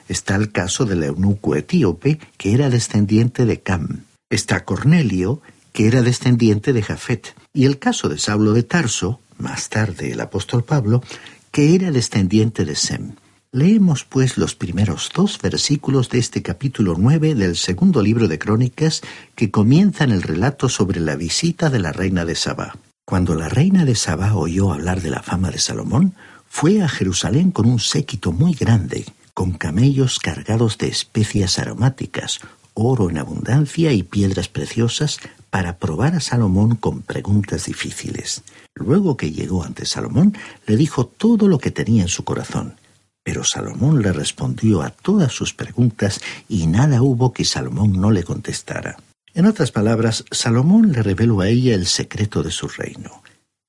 Está 0.09 0.35
el 0.35 0.51
caso 0.51 0.85
del 0.85 1.03
eunuco 1.03 1.55
etíope, 1.55 2.19
que 2.37 2.53
era 2.53 2.69
descendiente 2.69 3.45
de 3.45 3.61
Cam. 3.61 4.03
Está 4.29 4.65
Cornelio, 4.65 5.41
que 5.71 5.87
era 5.87 6.01
descendiente 6.01 6.73
de 6.73 6.81
Jafet. 6.81 7.35
Y 7.53 7.65
el 7.65 7.77
caso 7.77 8.09
de 8.09 8.17
Saulo 8.17 8.53
de 8.53 8.63
Tarso, 8.63 9.19
más 9.37 9.69
tarde 9.69 10.11
el 10.11 10.21
apóstol 10.21 10.63
Pablo, 10.63 11.03
que 11.51 11.75
era 11.75 11.91
descendiente 11.91 12.65
de 12.65 12.75
Sem. 12.75 13.13
Leemos 13.51 14.03
pues 14.03 14.37
los 14.37 14.55
primeros 14.55 15.11
dos 15.15 15.39
versículos 15.41 16.09
de 16.09 16.19
este 16.19 16.41
capítulo 16.41 16.95
nueve 16.97 17.35
del 17.35 17.55
segundo 17.55 18.01
libro 18.01 18.27
de 18.27 18.37
Crónicas 18.37 19.01
que 19.35 19.51
comienzan 19.51 20.11
el 20.11 20.23
relato 20.23 20.67
sobre 20.67 20.99
la 20.99 21.15
visita 21.15 21.69
de 21.69 21.79
la 21.79 21.93
reina 21.93 22.25
de 22.25 22.35
Sabá. 22.35 22.75
Cuando 23.05 23.35
la 23.35 23.47
reina 23.47 23.85
de 23.85 23.95
Sabá 23.95 24.35
oyó 24.35 24.73
hablar 24.73 25.01
de 25.01 25.11
la 25.11 25.23
fama 25.23 25.51
de 25.51 25.59
Salomón, 25.59 26.15
fue 26.57 26.81
a 26.81 26.87
Jerusalén 26.87 27.51
con 27.51 27.67
un 27.67 27.79
séquito 27.79 28.31
muy 28.31 28.53
grande, 28.53 29.03
con 29.33 29.51
camellos 29.51 30.19
cargados 30.19 30.77
de 30.77 30.87
especias 30.87 31.59
aromáticas, 31.59 32.39
oro 32.73 33.09
en 33.09 33.17
abundancia 33.17 33.91
y 33.91 34.03
piedras 34.03 34.47
preciosas 34.47 35.19
para 35.49 35.79
probar 35.79 36.15
a 36.15 36.21
Salomón 36.21 36.77
con 36.77 37.01
preguntas 37.01 37.65
difíciles. 37.65 38.41
Luego 38.73 39.17
que 39.17 39.33
llegó 39.33 39.65
ante 39.65 39.85
Salomón, 39.85 40.37
le 40.65 40.77
dijo 40.77 41.05
todo 41.05 41.49
lo 41.49 41.59
que 41.59 41.71
tenía 41.71 42.03
en 42.03 42.07
su 42.07 42.23
corazón. 42.23 42.79
Pero 43.21 43.43
Salomón 43.43 44.01
le 44.01 44.13
respondió 44.13 44.81
a 44.81 44.91
todas 44.91 45.33
sus 45.33 45.53
preguntas 45.53 46.21
y 46.47 46.67
nada 46.67 47.01
hubo 47.01 47.33
que 47.33 47.43
Salomón 47.43 47.99
no 47.99 48.11
le 48.11 48.23
contestara. 48.23 48.95
En 49.33 49.45
otras 49.45 49.71
palabras, 49.71 50.23
Salomón 50.31 50.93
le 50.93 51.03
reveló 51.03 51.41
a 51.41 51.49
ella 51.49 51.75
el 51.75 51.85
secreto 51.85 52.43
de 52.43 52.51
su 52.51 52.69
reino 52.69 53.25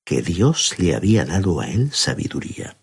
que 0.06 0.22
Dios 0.22 0.76
le 0.78 0.94
había 0.94 1.24
dado 1.26 1.60
a 1.60 1.66
él 1.66 1.90
sabiduría. 1.92 2.76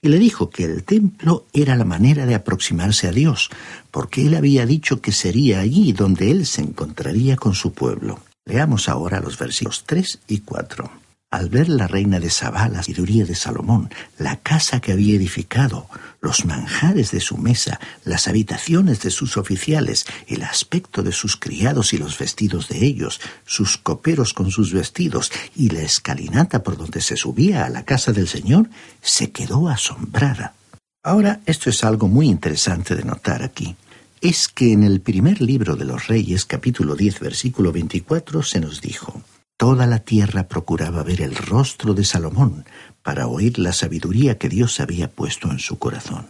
y 0.00 0.08
le 0.10 0.18
dijo 0.18 0.50
que 0.50 0.62
el 0.64 0.84
templo 0.84 1.46
era 1.52 1.74
la 1.74 1.84
manera 1.84 2.24
de 2.24 2.36
aproximarse 2.36 3.08
a 3.08 3.10
Dios, 3.10 3.50
porque 3.90 4.24
él 4.26 4.36
había 4.36 4.64
dicho 4.64 5.00
que 5.00 5.10
sería 5.10 5.58
allí 5.58 5.92
donde 5.92 6.30
él 6.30 6.46
se 6.46 6.60
encontraría 6.62 7.34
con 7.34 7.54
su 7.54 7.72
pueblo. 7.72 8.20
Leamos 8.44 8.88
ahora 8.88 9.18
los 9.18 9.36
versículos 9.38 9.82
3 9.86 10.20
y 10.28 10.38
4. 10.40 11.07
Al 11.30 11.50
ver 11.50 11.68
la 11.68 11.86
reina 11.86 12.20
de 12.20 12.30
Sabá 12.30 12.70
la 12.70 12.82
sabiduría 12.82 13.26
de 13.26 13.34
Salomón, 13.34 13.90
la 14.18 14.36
casa 14.36 14.80
que 14.80 14.92
había 14.92 15.14
edificado, 15.14 15.86
los 16.22 16.46
manjares 16.46 17.10
de 17.10 17.20
su 17.20 17.36
mesa, 17.36 17.78
las 18.06 18.28
habitaciones 18.28 19.02
de 19.02 19.10
sus 19.10 19.36
oficiales, 19.36 20.06
el 20.26 20.42
aspecto 20.42 21.02
de 21.02 21.12
sus 21.12 21.36
criados 21.36 21.92
y 21.92 21.98
los 21.98 22.18
vestidos 22.18 22.68
de 22.68 22.82
ellos, 22.82 23.20
sus 23.44 23.76
coperos 23.76 24.32
con 24.32 24.50
sus 24.50 24.72
vestidos 24.72 25.30
y 25.54 25.68
la 25.68 25.82
escalinata 25.82 26.62
por 26.62 26.78
donde 26.78 27.02
se 27.02 27.18
subía 27.18 27.66
a 27.66 27.68
la 27.68 27.84
casa 27.84 28.12
del 28.12 28.26
Señor, 28.26 28.70
se 29.02 29.30
quedó 29.30 29.68
asombrada. 29.68 30.54
Ahora, 31.02 31.40
esto 31.44 31.68
es 31.68 31.84
algo 31.84 32.08
muy 32.08 32.26
interesante 32.26 32.94
de 32.94 33.04
notar 33.04 33.42
aquí. 33.42 33.76
Es 34.22 34.48
que 34.48 34.72
en 34.72 34.82
el 34.82 35.02
primer 35.02 35.42
libro 35.42 35.76
de 35.76 35.84
los 35.84 36.06
Reyes, 36.06 36.46
capítulo 36.46 36.96
10, 36.96 37.20
versículo 37.20 37.70
24, 37.70 38.42
se 38.42 38.60
nos 38.60 38.80
dijo, 38.80 39.22
Toda 39.58 39.88
la 39.88 39.98
tierra 39.98 40.46
procuraba 40.46 41.02
ver 41.02 41.20
el 41.20 41.34
rostro 41.34 41.92
de 41.92 42.04
Salomón 42.04 42.64
para 43.02 43.26
oír 43.26 43.58
la 43.58 43.72
sabiduría 43.72 44.38
que 44.38 44.48
Dios 44.48 44.78
había 44.78 45.10
puesto 45.10 45.50
en 45.50 45.58
su 45.58 45.80
corazón. 45.80 46.28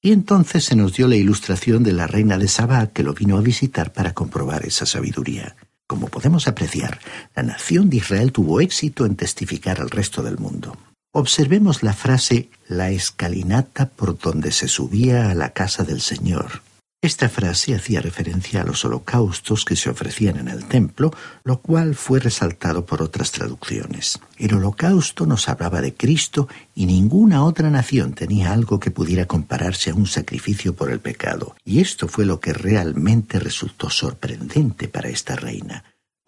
Y 0.00 0.12
entonces 0.12 0.64
se 0.64 0.74
nos 0.74 0.94
dio 0.94 1.06
la 1.06 1.16
ilustración 1.16 1.82
de 1.82 1.92
la 1.92 2.06
reina 2.06 2.38
de 2.38 2.48
Sabá 2.48 2.86
que 2.86 3.02
lo 3.02 3.12
vino 3.12 3.36
a 3.36 3.42
visitar 3.42 3.92
para 3.92 4.14
comprobar 4.14 4.64
esa 4.64 4.86
sabiduría. 4.86 5.54
Como 5.86 6.08
podemos 6.08 6.48
apreciar, 6.48 6.98
la 7.36 7.42
nación 7.42 7.90
de 7.90 7.98
Israel 7.98 8.32
tuvo 8.32 8.62
éxito 8.62 9.04
en 9.04 9.16
testificar 9.16 9.78
al 9.78 9.90
resto 9.90 10.22
del 10.22 10.38
mundo. 10.38 10.74
Observemos 11.12 11.82
la 11.82 11.92
frase 11.92 12.48
la 12.68 12.90
escalinata 12.90 13.90
por 13.90 14.18
donde 14.18 14.50
se 14.50 14.66
subía 14.66 15.30
a 15.30 15.34
la 15.34 15.50
casa 15.50 15.84
del 15.84 16.00
Señor. 16.00 16.62
Esta 17.04 17.28
frase 17.28 17.74
hacía 17.74 18.00
referencia 18.00 18.62
a 18.62 18.64
los 18.64 18.84
holocaustos 18.84 19.64
que 19.64 19.74
se 19.74 19.90
ofrecían 19.90 20.36
en 20.36 20.46
el 20.46 20.66
templo, 20.66 21.12
lo 21.42 21.60
cual 21.60 21.96
fue 21.96 22.20
resaltado 22.20 22.86
por 22.86 23.02
otras 23.02 23.32
traducciones. 23.32 24.20
El 24.38 24.54
holocausto 24.54 25.26
nos 25.26 25.48
hablaba 25.48 25.80
de 25.80 25.94
Cristo 25.94 26.46
y 26.76 26.86
ninguna 26.86 27.44
otra 27.44 27.70
nación 27.70 28.12
tenía 28.12 28.52
algo 28.52 28.78
que 28.78 28.92
pudiera 28.92 29.26
compararse 29.26 29.90
a 29.90 29.94
un 29.94 30.06
sacrificio 30.06 30.76
por 30.76 30.92
el 30.92 31.00
pecado. 31.00 31.56
Y 31.64 31.80
esto 31.80 32.06
fue 32.06 32.24
lo 32.24 32.38
que 32.38 32.52
realmente 32.52 33.40
resultó 33.40 33.90
sorprendente 33.90 34.86
para 34.86 35.08
esta 35.08 35.34
reina 35.34 35.82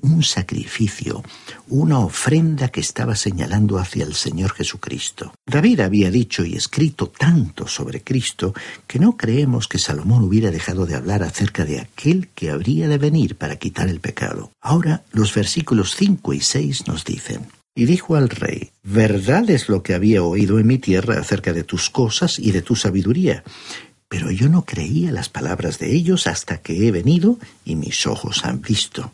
un 0.05 0.23
sacrificio, 0.23 1.23
una 1.69 1.99
ofrenda 1.99 2.69
que 2.69 2.81
estaba 2.81 3.17
señalando 3.17 3.79
hacia 3.79 4.05
el 4.05 4.15
Señor 4.15 4.53
Jesucristo. 4.53 5.33
David 5.47 5.81
había 5.81 6.11
dicho 6.11 6.45
y 6.45 6.57
escrito 6.57 7.09
tanto 7.09 7.67
sobre 7.67 8.03
Cristo 8.03 8.53
que 8.87 8.99
no 8.99 9.17
creemos 9.17 9.67
que 9.67 9.79
Salomón 9.79 10.23
hubiera 10.25 10.51
dejado 10.51 10.85
de 10.85 10.95
hablar 10.95 11.23
acerca 11.23 11.65
de 11.65 11.81
aquel 11.81 12.29
que 12.35 12.51
habría 12.51 12.87
de 12.87 12.99
venir 12.99 13.37
para 13.37 13.57
quitar 13.57 13.89
el 13.89 14.01
pecado. 14.01 14.51
Ahora 14.61 15.05
los 15.11 15.35
versículos 15.35 15.97
5 15.97 16.35
y 16.35 16.41
6 16.41 16.87
nos 16.87 17.05
dicen, 17.05 17.47
y 17.75 17.87
dijo 17.87 18.15
al 18.15 18.29
rey, 18.29 18.71
Verdad 18.83 19.49
es 19.49 19.71
lo 19.71 19.83
que 19.83 19.95
había 19.95 20.23
oído 20.23 20.59
en 20.59 20.67
mi 20.67 20.79
tierra 20.79 21.19
acerca 21.19 21.55
de 21.55 21.65
tus 21.65 21.89
cosas 21.89 22.39
y 22.39 22.53
de 22.53 22.61
tu 22.61 22.77
sabiduría, 22.77 23.43
pero 24.09 24.31
yo 24.31 24.51
no 24.51 24.67
creía 24.67 25.11
las 25.13 25.31
palabras 25.31 25.79
de 25.79 25.95
ellos 25.95 26.27
hasta 26.27 26.59
que 26.59 26.87
he 26.87 26.93
venido 26.93 27.39
y 27.65 27.75
mis 27.75 28.07
ojos 28.07 28.45
han 28.45 28.61
visto. 28.61 29.13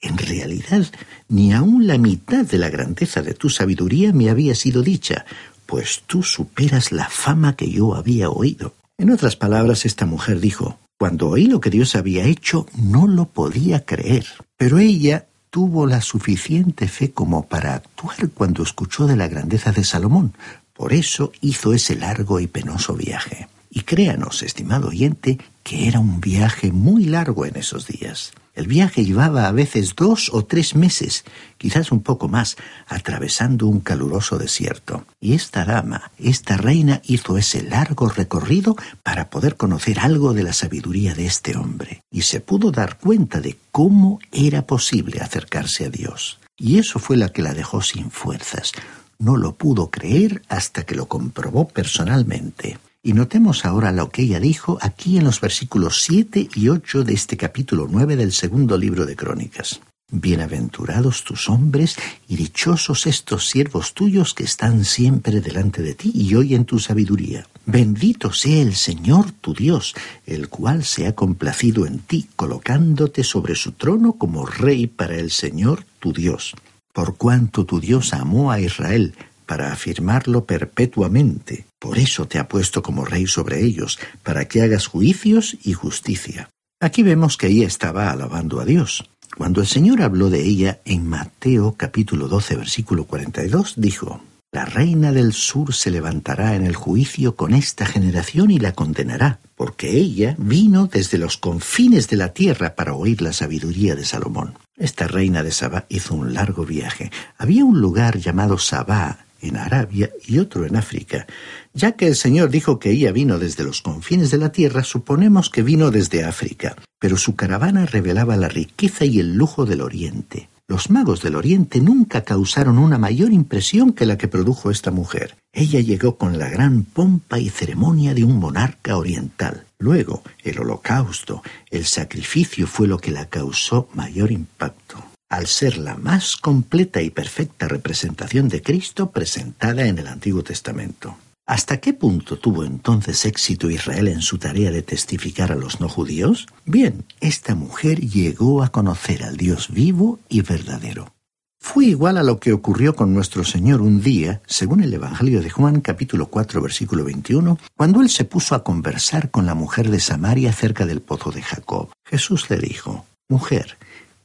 En 0.00 0.18
realidad, 0.18 0.86
ni 1.28 1.52
aun 1.52 1.86
la 1.86 1.98
mitad 1.98 2.44
de 2.44 2.58
la 2.58 2.68
grandeza 2.68 3.22
de 3.22 3.34
tu 3.34 3.48
sabiduría 3.48 4.12
me 4.12 4.30
había 4.30 4.54
sido 4.54 4.82
dicha, 4.82 5.24
pues 5.64 6.02
tú 6.06 6.22
superas 6.22 6.92
la 6.92 7.08
fama 7.08 7.56
que 7.56 7.70
yo 7.70 7.94
había 7.94 8.30
oído. 8.30 8.74
En 8.98 9.10
otras 9.10 9.36
palabras, 9.36 9.84
esta 9.84 10.06
mujer 10.06 10.40
dijo, 10.40 10.78
cuando 10.98 11.28
oí 11.28 11.46
lo 11.46 11.60
que 11.60 11.70
Dios 11.70 11.96
había 11.96 12.24
hecho, 12.24 12.66
no 12.78 13.06
lo 13.06 13.26
podía 13.26 13.84
creer. 13.84 14.26
Pero 14.56 14.78
ella 14.78 15.26
tuvo 15.50 15.86
la 15.86 16.00
suficiente 16.00 16.88
fe 16.88 17.12
como 17.12 17.46
para 17.46 17.74
actuar 17.74 18.30
cuando 18.30 18.62
escuchó 18.62 19.06
de 19.06 19.16
la 19.16 19.28
grandeza 19.28 19.72
de 19.72 19.84
Salomón. 19.84 20.34
Por 20.72 20.92
eso 20.92 21.32
hizo 21.40 21.72
ese 21.72 21.96
largo 21.96 22.40
y 22.40 22.46
penoso 22.46 22.94
viaje. 22.94 23.48
Y 23.76 23.82
créanos, 23.82 24.42
estimado 24.42 24.88
oyente, 24.88 25.36
que 25.62 25.86
era 25.86 26.00
un 26.00 26.18
viaje 26.18 26.72
muy 26.72 27.04
largo 27.04 27.44
en 27.44 27.56
esos 27.56 27.86
días. 27.86 28.32
El 28.54 28.68
viaje 28.68 29.04
llevaba 29.04 29.48
a 29.48 29.52
veces 29.52 29.94
dos 29.94 30.30
o 30.32 30.46
tres 30.46 30.74
meses, 30.74 31.26
quizás 31.58 31.92
un 31.92 32.00
poco 32.02 32.26
más, 32.26 32.56
atravesando 32.86 33.66
un 33.66 33.80
caluroso 33.80 34.38
desierto. 34.38 35.04
Y 35.20 35.34
esta 35.34 35.66
dama, 35.66 36.10
esta 36.18 36.56
reina, 36.56 37.02
hizo 37.04 37.36
ese 37.36 37.64
largo 37.64 38.08
recorrido 38.08 38.76
para 39.02 39.28
poder 39.28 39.56
conocer 39.58 40.00
algo 40.00 40.32
de 40.32 40.44
la 40.44 40.54
sabiduría 40.54 41.12
de 41.12 41.26
este 41.26 41.54
hombre. 41.58 42.00
Y 42.10 42.22
se 42.22 42.40
pudo 42.40 42.70
dar 42.70 42.96
cuenta 42.96 43.42
de 43.42 43.58
cómo 43.72 44.20
era 44.32 44.66
posible 44.66 45.20
acercarse 45.20 45.84
a 45.84 45.90
Dios. 45.90 46.38
Y 46.56 46.78
eso 46.78 46.98
fue 46.98 47.18
la 47.18 47.28
que 47.28 47.42
la 47.42 47.52
dejó 47.52 47.82
sin 47.82 48.10
fuerzas. 48.10 48.72
No 49.18 49.36
lo 49.36 49.54
pudo 49.56 49.90
creer 49.90 50.40
hasta 50.48 50.84
que 50.84 50.94
lo 50.94 51.08
comprobó 51.08 51.68
personalmente. 51.68 52.78
Y 53.06 53.12
notemos 53.12 53.64
ahora 53.64 53.92
lo 53.92 54.10
que 54.10 54.22
ella 54.22 54.40
dijo 54.40 54.78
aquí 54.82 55.16
en 55.16 55.22
los 55.22 55.40
versículos 55.40 56.02
7 56.02 56.48
y 56.56 56.68
8 56.70 57.04
de 57.04 57.14
este 57.14 57.36
capítulo 57.36 57.86
9 57.88 58.16
del 58.16 58.32
segundo 58.32 58.76
libro 58.76 59.06
de 59.06 59.14
Crónicas. 59.14 59.80
Bienaventurados 60.10 61.22
tus 61.22 61.48
hombres 61.48 61.94
y 62.26 62.34
dichosos 62.34 63.06
estos 63.06 63.48
siervos 63.48 63.94
tuyos 63.94 64.34
que 64.34 64.42
están 64.42 64.84
siempre 64.84 65.40
delante 65.40 65.82
de 65.82 65.94
ti 65.94 66.10
y 66.16 66.34
oyen 66.34 66.64
tu 66.64 66.80
sabiduría. 66.80 67.46
Bendito 67.64 68.32
sea 68.32 68.60
el 68.60 68.74
Señor 68.74 69.30
tu 69.30 69.54
Dios, 69.54 69.94
el 70.26 70.48
cual 70.48 70.82
se 70.84 71.06
ha 71.06 71.14
complacido 71.14 71.86
en 71.86 72.00
ti, 72.00 72.26
colocándote 72.34 73.22
sobre 73.22 73.54
su 73.54 73.70
trono 73.70 74.14
como 74.14 74.46
rey 74.46 74.88
para 74.88 75.14
el 75.14 75.30
Señor 75.30 75.84
tu 76.00 76.12
Dios. 76.12 76.56
Por 76.92 77.16
cuanto 77.16 77.66
tu 77.66 77.78
Dios 77.78 78.12
amó 78.14 78.50
a 78.50 78.58
Israel, 78.58 79.14
para 79.46 79.72
afirmarlo 79.72 80.44
perpetuamente. 80.44 81.66
Por 81.78 81.98
eso 81.98 82.26
te 82.26 82.38
ha 82.38 82.48
puesto 82.48 82.82
como 82.82 83.04
rey 83.04 83.26
sobre 83.26 83.64
ellos, 83.64 83.98
para 84.22 84.46
que 84.46 84.62
hagas 84.62 84.86
juicios 84.88 85.56
y 85.62 85.72
justicia. 85.72 86.50
Aquí 86.80 87.02
vemos 87.02 87.38
que 87.38 87.46
ella 87.46 87.66
estaba 87.66 88.10
alabando 88.10 88.60
a 88.60 88.64
Dios. 88.64 89.08
Cuando 89.36 89.60
el 89.60 89.66
Señor 89.66 90.02
habló 90.02 90.30
de 90.30 90.42
ella 90.42 90.80
en 90.84 91.06
Mateo 91.06 91.74
capítulo 91.76 92.28
12 92.28 92.56
versículo 92.56 93.04
42, 93.04 93.74
dijo, 93.76 94.20
La 94.52 94.64
reina 94.64 95.12
del 95.12 95.32
sur 95.32 95.74
se 95.74 95.90
levantará 95.90 96.54
en 96.54 96.64
el 96.64 96.74
juicio 96.74 97.36
con 97.36 97.54
esta 97.54 97.86
generación 97.86 98.50
y 98.50 98.58
la 98.58 98.72
condenará, 98.72 99.40
porque 99.54 99.90
ella 99.90 100.34
vino 100.38 100.86
desde 100.86 101.18
los 101.18 101.36
confines 101.36 102.08
de 102.08 102.16
la 102.16 102.32
tierra 102.32 102.74
para 102.74 102.94
oír 102.94 103.22
la 103.22 103.32
sabiduría 103.32 103.94
de 103.94 104.04
Salomón. 104.04 104.58
Esta 104.76 105.06
reina 105.06 105.42
de 105.42 105.52
Sabá 105.52 105.86
hizo 105.88 106.14
un 106.14 106.34
largo 106.34 106.64
viaje. 106.64 107.10
Había 107.38 107.64
un 107.64 107.80
lugar 107.80 108.18
llamado 108.18 108.58
Sabá 108.58 109.25
en 109.46 109.56
Arabia 109.56 110.10
y 110.26 110.38
otro 110.38 110.66
en 110.66 110.76
África. 110.76 111.26
Ya 111.74 111.92
que 111.92 112.06
el 112.06 112.16
Señor 112.16 112.50
dijo 112.50 112.78
que 112.78 112.90
ella 112.90 113.12
vino 113.12 113.38
desde 113.38 113.64
los 113.64 113.82
confines 113.82 114.30
de 114.30 114.38
la 114.38 114.52
tierra, 114.52 114.84
suponemos 114.84 115.50
que 115.50 115.62
vino 115.62 115.90
desde 115.90 116.24
África, 116.24 116.76
pero 116.98 117.16
su 117.16 117.36
caravana 117.36 117.86
revelaba 117.86 118.36
la 118.36 118.48
riqueza 118.48 119.04
y 119.04 119.20
el 119.20 119.34
lujo 119.34 119.66
del 119.66 119.80
Oriente. 119.80 120.48
Los 120.68 120.90
magos 120.90 121.22
del 121.22 121.36
Oriente 121.36 121.80
nunca 121.80 122.24
causaron 122.24 122.78
una 122.78 122.98
mayor 122.98 123.32
impresión 123.32 123.92
que 123.92 124.04
la 124.04 124.18
que 124.18 124.26
produjo 124.26 124.70
esta 124.70 124.90
mujer. 124.90 125.36
Ella 125.52 125.80
llegó 125.80 126.16
con 126.16 126.38
la 126.38 126.48
gran 126.48 126.82
pompa 126.82 127.38
y 127.38 127.50
ceremonia 127.50 128.14
de 128.14 128.24
un 128.24 128.38
monarca 128.40 128.96
oriental. 128.96 129.64
Luego, 129.78 130.22
el 130.42 130.58
holocausto, 130.58 131.42
el 131.70 131.84
sacrificio 131.86 132.66
fue 132.66 132.88
lo 132.88 132.98
que 132.98 133.12
la 133.12 133.26
causó 133.26 133.88
mayor 133.94 134.32
impacto 134.32 135.04
al 135.28 135.46
ser 135.46 135.78
la 135.78 135.96
más 135.96 136.36
completa 136.36 137.02
y 137.02 137.10
perfecta 137.10 137.68
representación 137.68 138.48
de 138.48 138.62
Cristo 138.62 139.10
presentada 139.10 139.86
en 139.86 139.98
el 139.98 140.06
Antiguo 140.06 140.42
Testamento. 140.42 141.16
¿Hasta 141.46 141.78
qué 141.78 141.92
punto 141.92 142.38
tuvo 142.38 142.64
entonces 142.64 143.24
éxito 143.24 143.70
Israel 143.70 144.08
en 144.08 144.20
su 144.20 144.38
tarea 144.38 144.72
de 144.72 144.82
testificar 144.82 145.52
a 145.52 145.54
los 145.54 145.80
no 145.80 145.88
judíos? 145.88 146.46
Bien, 146.64 147.04
esta 147.20 147.54
mujer 147.54 148.00
llegó 148.00 148.64
a 148.64 148.70
conocer 148.70 149.22
al 149.22 149.36
Dios 149.36 149.68
vivo 149.70 150.18
y 150.28 150.40
verdadero. 150.40 151.14
Fue 151.60 151.86
igual 151.86 152.18
a 152.18 152.22
lo 152.22 152.38
que 152.38 152.52
ocurrió 152.52 152.94
con 152.94 153.14
nuestro 153.14 153.44
Señor 153.44 153.80
un 153.80 154.00
día, 154.00 154.40
según 154.46 154.82
el 154.82 154.92
Evangelio 154.92 155.40
de 155.40 155.50
Juan 155.50 155.80
capítulo 155.80 156.26
4 156.26 156.60
versículo 156.60 157.04
21, 157.04 157.58
cuando 157.76 158.00
él 158.00 158.10
se 158.10 158.24
puso 158.24 158.54
a 158.54 158.62
conversar 158.62 159.30
con 159.30 159.46
la 159.46 159.54
mujer 159.54 159.90
de 159.90 160.00
Samaria 160.00 160.52
cerca 160.52 160.84
del 160.84 161.00
pozo 161.00 161.30
de 161.30 161.42
Jacob. 161.42 161.90
Jesús 162.04 162.50
le 162.50 162.58
dijo, 162.58 163.04
Mujer, 163.28 163.76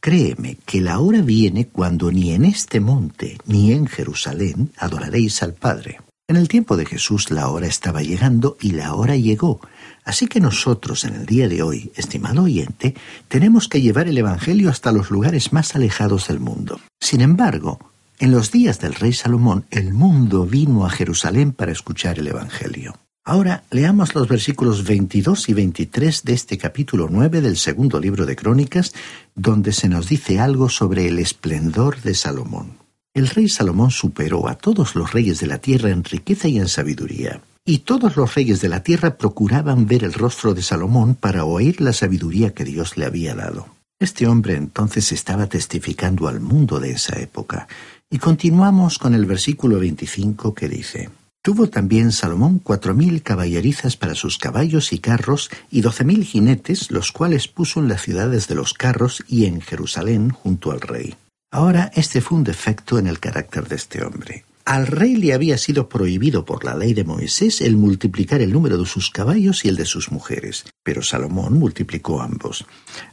Créeme 0.04 0.58
que 0.66 0.82
la 0.82 1.00
hora 1.00 1.22
viene 1.22 1.68
cuando 1.68 2.12
ni 2.12 2.32
en 2.32 2.44
este 2.44 2.80
monte 2.80 3.38
ni 3.46 3.72
en 3.72 3.86
Jerusalén 3.86 4.72
adoraréis 4.78 5.44
al 5.44 5.54
Padre. 5.54 6.00
En 6.28 6.38
el 6.38 6.48
tiempo 6.48 6.76
de 6.76 6.88
Jesús 6.88 7.30
la 7.30 7.50
hora 7.50 7.68
estaba 7.68 8.02
llegando 8.02 8.58
y 8.60 8.72
la 8.72 8.96
hora 8.96 9.16
llegó. 9.16 9.60
Así 10.04 10.26
que 10.26 10.40
nosotros 10.40 11.04
en 11.04 11.14
el 11.14 11.28
día 11.28 11.48
de 11.48 11.62
hoy, 11.62 11.92
estimado 11.96 12.44
oyente, 12.44 12.96
tenemos 13.28 13.68
que 13.68 13.82
llevar 13.82 14.08
el 14.08 14.18
Evangelio 14.18 14.72
hasta 14.72 14.92
los 14.92 15.12
lugares 15.12 15.54
más 15.54 15.76
alejados 15.76 16.30
del 16.30 16.40
mundo. 16.40 16.80
Sin 17.00 17.22
embargo, 17.22 17.78
En 18.18 18.30
los 18.30 18.52
días 18.52 18.80
del 18.80 18.94
rey 18.94 19.14
Salomón, 19.14 19.66
el 19.72 19.96
mundo 19.96 20.46
vino 20.46 20.86
a 20.86 20.92
Jerusalén 20.92 21.54
para 21.54 21.72
escuchar 21.72 22.20
el 22.20 22.28
Evangelio. 22.28 22.94
Ahora 23.24 23.64
leamos 23.70 24.16
los 24.16 24.28
versículos 24.28 24.84
22 24.84 25.50
y 25.50 25.54
23 25.54 26.24
de 26.24 26.34
este 26.34 26.58
capítulo 26.58 27.08
9 27.08 27.42
del 27.42 27.56
segundo 27.56 28.00
libro 28.00 28.26
de 28.26 28.36
Crónicas, 28.36 28.94
donde 29.36 29.74
se 29.74 29.88
nos 29.88 30.10
dice 30.10 30.40
algo 30.40 30.70
sobre 30.70 31.08
el 31.08 31.20
esplendor 31.20 32.02
de 32.02 32.16
Salomón. 32.16 32.80
El 33.14 33.28
rey 33.28 33.48
Salomón 33.48 33.92
superó 33.92 34.48
a 34.48 34.56
todos 34.56 34.96
los 34.96 35.14
reyes 35.14 35.40
de 35.40 35.46
la 35.46 35.60
tierra 35.60 35.92
en 35.92 36.04
riqueza 36.04 36.48
y 36.48 36.58
en 36.58 36.68
sabiduría. 36.68 37.42
Y 37.64 37.80
todos 37.80 38.18
los 38.18 38.34
reyes 38.34 38.60
de 38.60 38.70
la 38.70 38.82
tierra 38.82 39.18
procuraban 39.18 39.86
ver 39.86 40.04
el 40.04 40.14
rostro 40.14 40.56
de 40.56 40.64
Salomón 40.64 41.14
para 41.14 41.46
oír 41.46 41.80
la 41.80 41.94
sabiduría 41.94 42.56
que 42.56 42.64
Dios 42.64 42.98
le 42.98 43.06
había 43.06 43.36
dado. 43.36 43.68
Este 44.00 44.26
hombre 44.26 44.56
entonces 44.56 45.12
estaba 45.12 45.46
testificando 45.46 46.28
al 46.28 46.40
mundo 46.40 46.80
de 46.80 46.94
esa 46.94 47.20
época. 47.20 47.68
Y 48.10 48.18
continuamos 48.18 48.98
con 48.98 49.14
el 49.14 49.28
versículo 49.28 49.78
25 49.78 50.56
que 50.56 50.68
dice, 50.68 51.12
Tuvo 51.44 51.68
también 51.68 52.12
Salomón 52.12 52.60
cuatro 52.60 52.94
mil 52.94 53.24
caballerizas 53.24 53.98
para 53.98 54.14
sus 54.14 54.38
caballos 54.38 54.94
y 54.94 55.00
carros 55.00 55.50
y 55.72 55.82
doce 55.82 56.04
mil 56.04 56.24
jinetes, 56.24 56.92
los 56.92 57.12
cuales 57.12 57.48
puso 57.48 57.80
en 57.80 57.88
las 57.88 58.04
ciudades 58.04 58.48
de 58.48 58.54
los 58.54 58.76
carros 58.76 59.24
y 59.28 59.46
en 59.46 59.60
Jerusalén 59.60 60.30
junto 60.30 60.72
al 60.72 60.82
rey. 60.82 61.16
Ahora 61.50 61.92
este 61.96 62.22
fue 62.22 62.38
un 62.38 62.44
defecto 62.44 63.00
en 63.00 63.08
el 63.08 63.20
carácter 63.20 63.68
de 63.68 63.76
este 63.76 64.06
hombre. 64.06 64.46
Al 64.66 64.86
rey 64.86 65.16
le 65.16 65.34
había 65.34 65.58
sido 65.58 65.90
prohibido 65.90 66.46
por 66.46 66.64
la 66.64 66.76
ley 66.76 66.94
de 66.94 67.04
Moisés 67.04 67.62
el 67.62 67.76
multiplicar 67.76 68.42
el 68.42 68.54
número 68.54 68.78
de 68.78 68.86
sus 68.86 69.10
caballos 69.10 69.66
y 69.66 69.70
el 69.70 69.76
de 69.76 69.86
sus 69.86 70.12
mujeres, 70.12 70.66
pero 70.84 71.02
Salomón 71.02 71.58
multiplicó 71.58 72.22
ambos. 72.22 72.66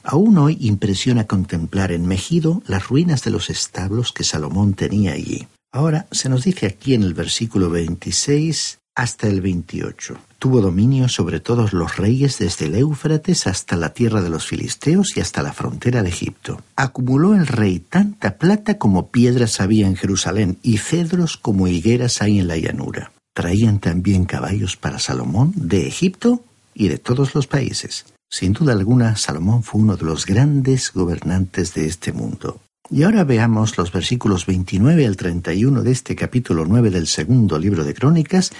Aún 0.02 0.36
hoy 0.36 0.58
impresiona 0.60 1.26
contemplar 1.26 1.92
en 1.92 2.06
Mejido 2.06 2.62
las 2.66 2.88
ruinas 2.88 3.24
de 3.24 3.30
los 3.30 3.48
establos 3.48 4.12
que 4.12 4.24
Salomón 4.24 4.74
tenía 4.74 5.12
allí. 5.12 5.48
Ahora 5.72 6.06
se 6.10 6.28
nos 6.28 6.44
dice 6.44 6.66
aquí 6.66 6.94
en 6.94 7.02
el 7.02 7.14
versículo 7.14 7.68
26 7.68 8.78
hasta 8.94 9.28
el 9.28 9.40
28. 9.42 10.16
Tuvo 10.38 10.60
dominio 10.60 11.08
sobre 11.08 11.40
todos 11.40 11.72
los 11.72 11.96
reyes 11.98 12.38
desde 12.38 12.66
el 12.66 12.74
Éufrates 12.74 13.46
hasta 13.46 13.76
la 13.76 13.92
tierra 13.92 14.22
de 14.22 14.30
los 14.30 14.46
filisteos 14.46 15.16
y 15.16 15.20
hasta 15.20 15.42
la 15.42 15.52
frontera 15.52 16.02
de 16.02 16.08
Egipto. 16.08 16.62
Acumuló 16.74 17.34
el 17.34 17.46
rey 17.46 17.80
tanta 17.80 18.38
plata 18.38 18.78
como 18.78 19.08
piedras 19.08 19.60
había 19.60 19.86
en 19.86 19.96
Jerusalén 19.96 20.58
y 20.62 20.78
cedros 20.78 21.36
como 21.36 21.68
higueras 21.68 22.22
hay 22.22 22.38
en 22.38 22.48
la 22.48 22.56
llanura. 22.56 23.12
Traían 23.34 23.78
también 23.78 24.24
caballos 24.24 24.76
para 24.76 24.98
Salomón 24.98 25.52
de 25.54 25.86
Egipto 25.86 26.42
y 26.74 26.88
de 26.88 26.98
todos 26.98 27.34
los 27.34 27.46
países. 27.46 28.06
Sin 28.30 28.52
duda 28.52 28.72
alguna, 28.72 29.16
Salomón 29.16 29.62
fue 29.62 29.80
uno 29.80 29.96
de 29.96 30.04
los 30.04 30.26
grandes 30.26 30.92
gobernantes 30.92 31.74
de 31.74 31.86
este 31.86 32.12
mundo. 32.12 32.60
Y 32.90 33.02
ahora 33.02 33.24
veamos 33.24 33.76
los 33.76 33.92
versículos 33.92 34.46
29 34.46 35.06
al 35.06 35.16
31 35.16 35.82
de 35.82 35.92
este 35.92 36.16
capítulo 36.16 36.64
9 36.64 36.90
del 36.90 37.06
segundo 37.06 37.58
libro 37.58 37.84
de 37.84 37.92
Crónicas, 37.92 38.50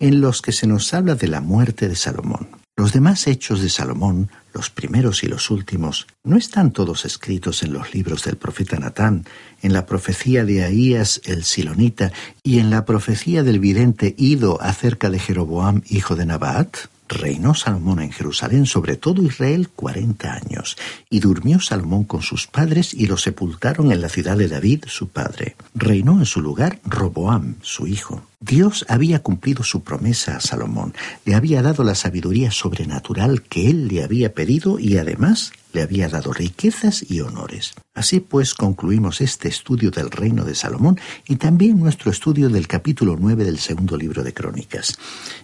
en 0.00 0.20
los 0.20 0.42
que 0.42 0.50
se 0.50 0.66
nos 0.66 0.92
habla 0.92 1.14
de 1.14 1.28
la 1.28 1.40
muerte 1.40 1.88
de 1.88 1.94
Salomón. 1.94 2.48
Los 2.76 2.92
demás 2.92 3.28
hechos 3.28 3.62
de 3.62 3.70
Salomón, 3.70 4.28
los 4.52 4.70
primeros 4.70 5.22
y 5.22 5.28
los 5.28 5.50
últimos, 5.50 6.08
no 6.24 6.36
están 6.36 6.72
todos 6.72 7.04
escritos 7.04 7.62
en 7.62 7.72
los 7.72 7.94
libros 7.94 8.24
del 8.24 8.36
profeta 8.36 8.76
Natán, 8.78 9.24
en 9.62 9.72
la 9.72 9.86
profecía 9.86 10.44
de 10.44 10.64
Ahías 10.64 11.20
el 11.24 11.44
Silonita 11.44 12.12
y 12.42 12.58
en 12.58 12.70
la 12.70 12.84
profecía 12.84 13.44
del 13.44 13.60
vidente 13.60 14.16
Ido 14.18 14.60
acerca 14.60 15.10
de 15.10 15.20
Jeroboam, 15.20 15.82
hijo 15.88 16.16
de 16.16 16.26
Nabat. 16.26 16.76
Reinó 17.08 17.54
Salomón 17.54 18.00
en 18.00 18.12
Jerusalén 18.12 18.66
sobre 18.66 18.96
todo 18.96 19.22
Israel 19.22 19.68
cuarenta 19.68 20.34
años, 20.34 20.76
y 21.08 21.20
durmió 21.20 21.60
Salomón 21.60 22.04
con 22.04 22.22
sus 22.22 22.46
padres 22.46 22.94
y 22.94 23.06
lo 23.06 23.16
sepultaron 23.16 23.92
en 23.92 24.00
la 24.00 24.08
ciudad 24.08 24.36
de 24.36 24.48
David, 24.48 24.84
su 24.88 25.08
padre. 25.08 25.56
Reinó 25.74 26.18
en 26.18 26.26
su 26.26 26.40
lugar 26.40 26.80
Roboam, 26.84 27.56
su 27.62 27.86
hijo. 27.86 28.22
Dios 28.40 28.84
había 28.88 29.22
cumplido 29.22 29.64
su 29.64 29.82
promesa 29.82 30.36
a 30.36 30.40
Salomón, 30.40 30.92
le 31.24 31.34
había 31.34 31.62
dado 31.62 31.84
la 31.84 31.94
sabiduría 31.94 32.50
sobrenatural 32.50 33.42
que 33.42 33.70
él 33.70 33.88
le 33.88 34.04
había 34.04 34.34
pedido 34.34 34.78
y 34.78 34.98
además 34.98 35.52
le 35.72 35.82
había 35.82 36.08
dado 36.08 36.32
riquezas 36.32 37.04
y 37.08 37.20
honores. 37.20 37.74
Así 37.94 38.20
pues 38.20 38.54
concluimos 38.54 39.22
este 39.22 39.48
estudio 39.48 39.90
del 39.90 40.10
reino 40.10 40.44
de 40.44 40.54
Salomón 40.54 41.00
y 41.26 41.36
también 41.36 41.78
nuestro 41.78 42.10
estudio 42.10 42.50
del 42.50 42.68
capítulo 42.68 43.16
9 43.18 43.44
del 43.44 43.58
segundo 43.58 43.96
libro 43.96 44.22
de 44.22 44.34
Crónicas. 44.34 44.98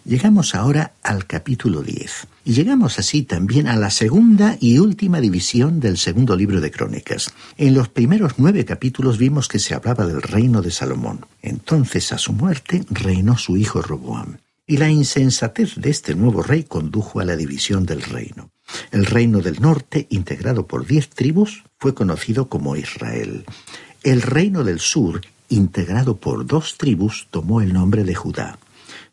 Llegamos 0.05 0.55
ahora 0.55 0.93
al 1.03 1.27
capítulo 1.27 1.83
10 1.83 2.27
y 2.45 2.53
llegamos 2.53 2.99
así 2.99 3.23
también 3.23 3.69
a 3.69 3.77
la 3.77 3.91
segunda 3.91 4.57
y 4.61 4.79
última 4.79 5.21
división 5.21 5.81
del 5.81 5.99
segundo 5.99 6.37
libro 6.37 6.61
de 6.61 6.71
Crónicas. 6.71 7.33
En 7.57 7.75
los 7.75 7.89
primeros 7.89 8.35
nueve 8.39 8.65
capítulos 8.65 9.19
vimos 9.19 9.49
que 9.49 9.59
se 9.59 9.75
hablaba 9.75 10.07
del 10.07 10.23
reino 10.23 10.63
de 10.63 10.71
Salomón. 10.71 11.27
Entonces 11.41 12.13
a 12.13 12.19
su 12.19 12.33
muerte 12.33 12.85
reinó 12.91 13.39
su 13.39 13.57
hijo 13.57 13.83
Roboam 13.83 14.39
y 14.67 14.77
la 14.77 14.89
insensatez 14.89 15.75
de 15.77 15.91
este 15.91 16.15
nuevo 16.15 16.43
rey 16.43 16.65
condujo 16.65 17.21
a 17.21 17.25
la 17.25 17.37
división 17.37 17.85
del 17.85 18.03
reino. 18.03 18.51
El 18.91 19.07
reino 19.07 19.41
del 19.41 19.61
norte, 19.61 20.07
integrado 20.11 20.67
por 20.67 20.87
diez 20.87 21.09
tribus, 21.11 21.65
fue 21.79 21.95
conocido 21.95 22.49
como 22.49 22.77
Israel. 22.77 23.45
El 24.03 24.23
reino 24.23 24.65
del 24.65 24.81
sur, 24.81 25.21
integrado 25.49 26.17
por 26.17 26.47
dos 26.47 26.79
tribus, 26.79 27.27
tomó 27.31 27.61
el 27.61 27.73
nombre 27.73 28.05
de 28.05 28.15
Judá. 28.15 28.59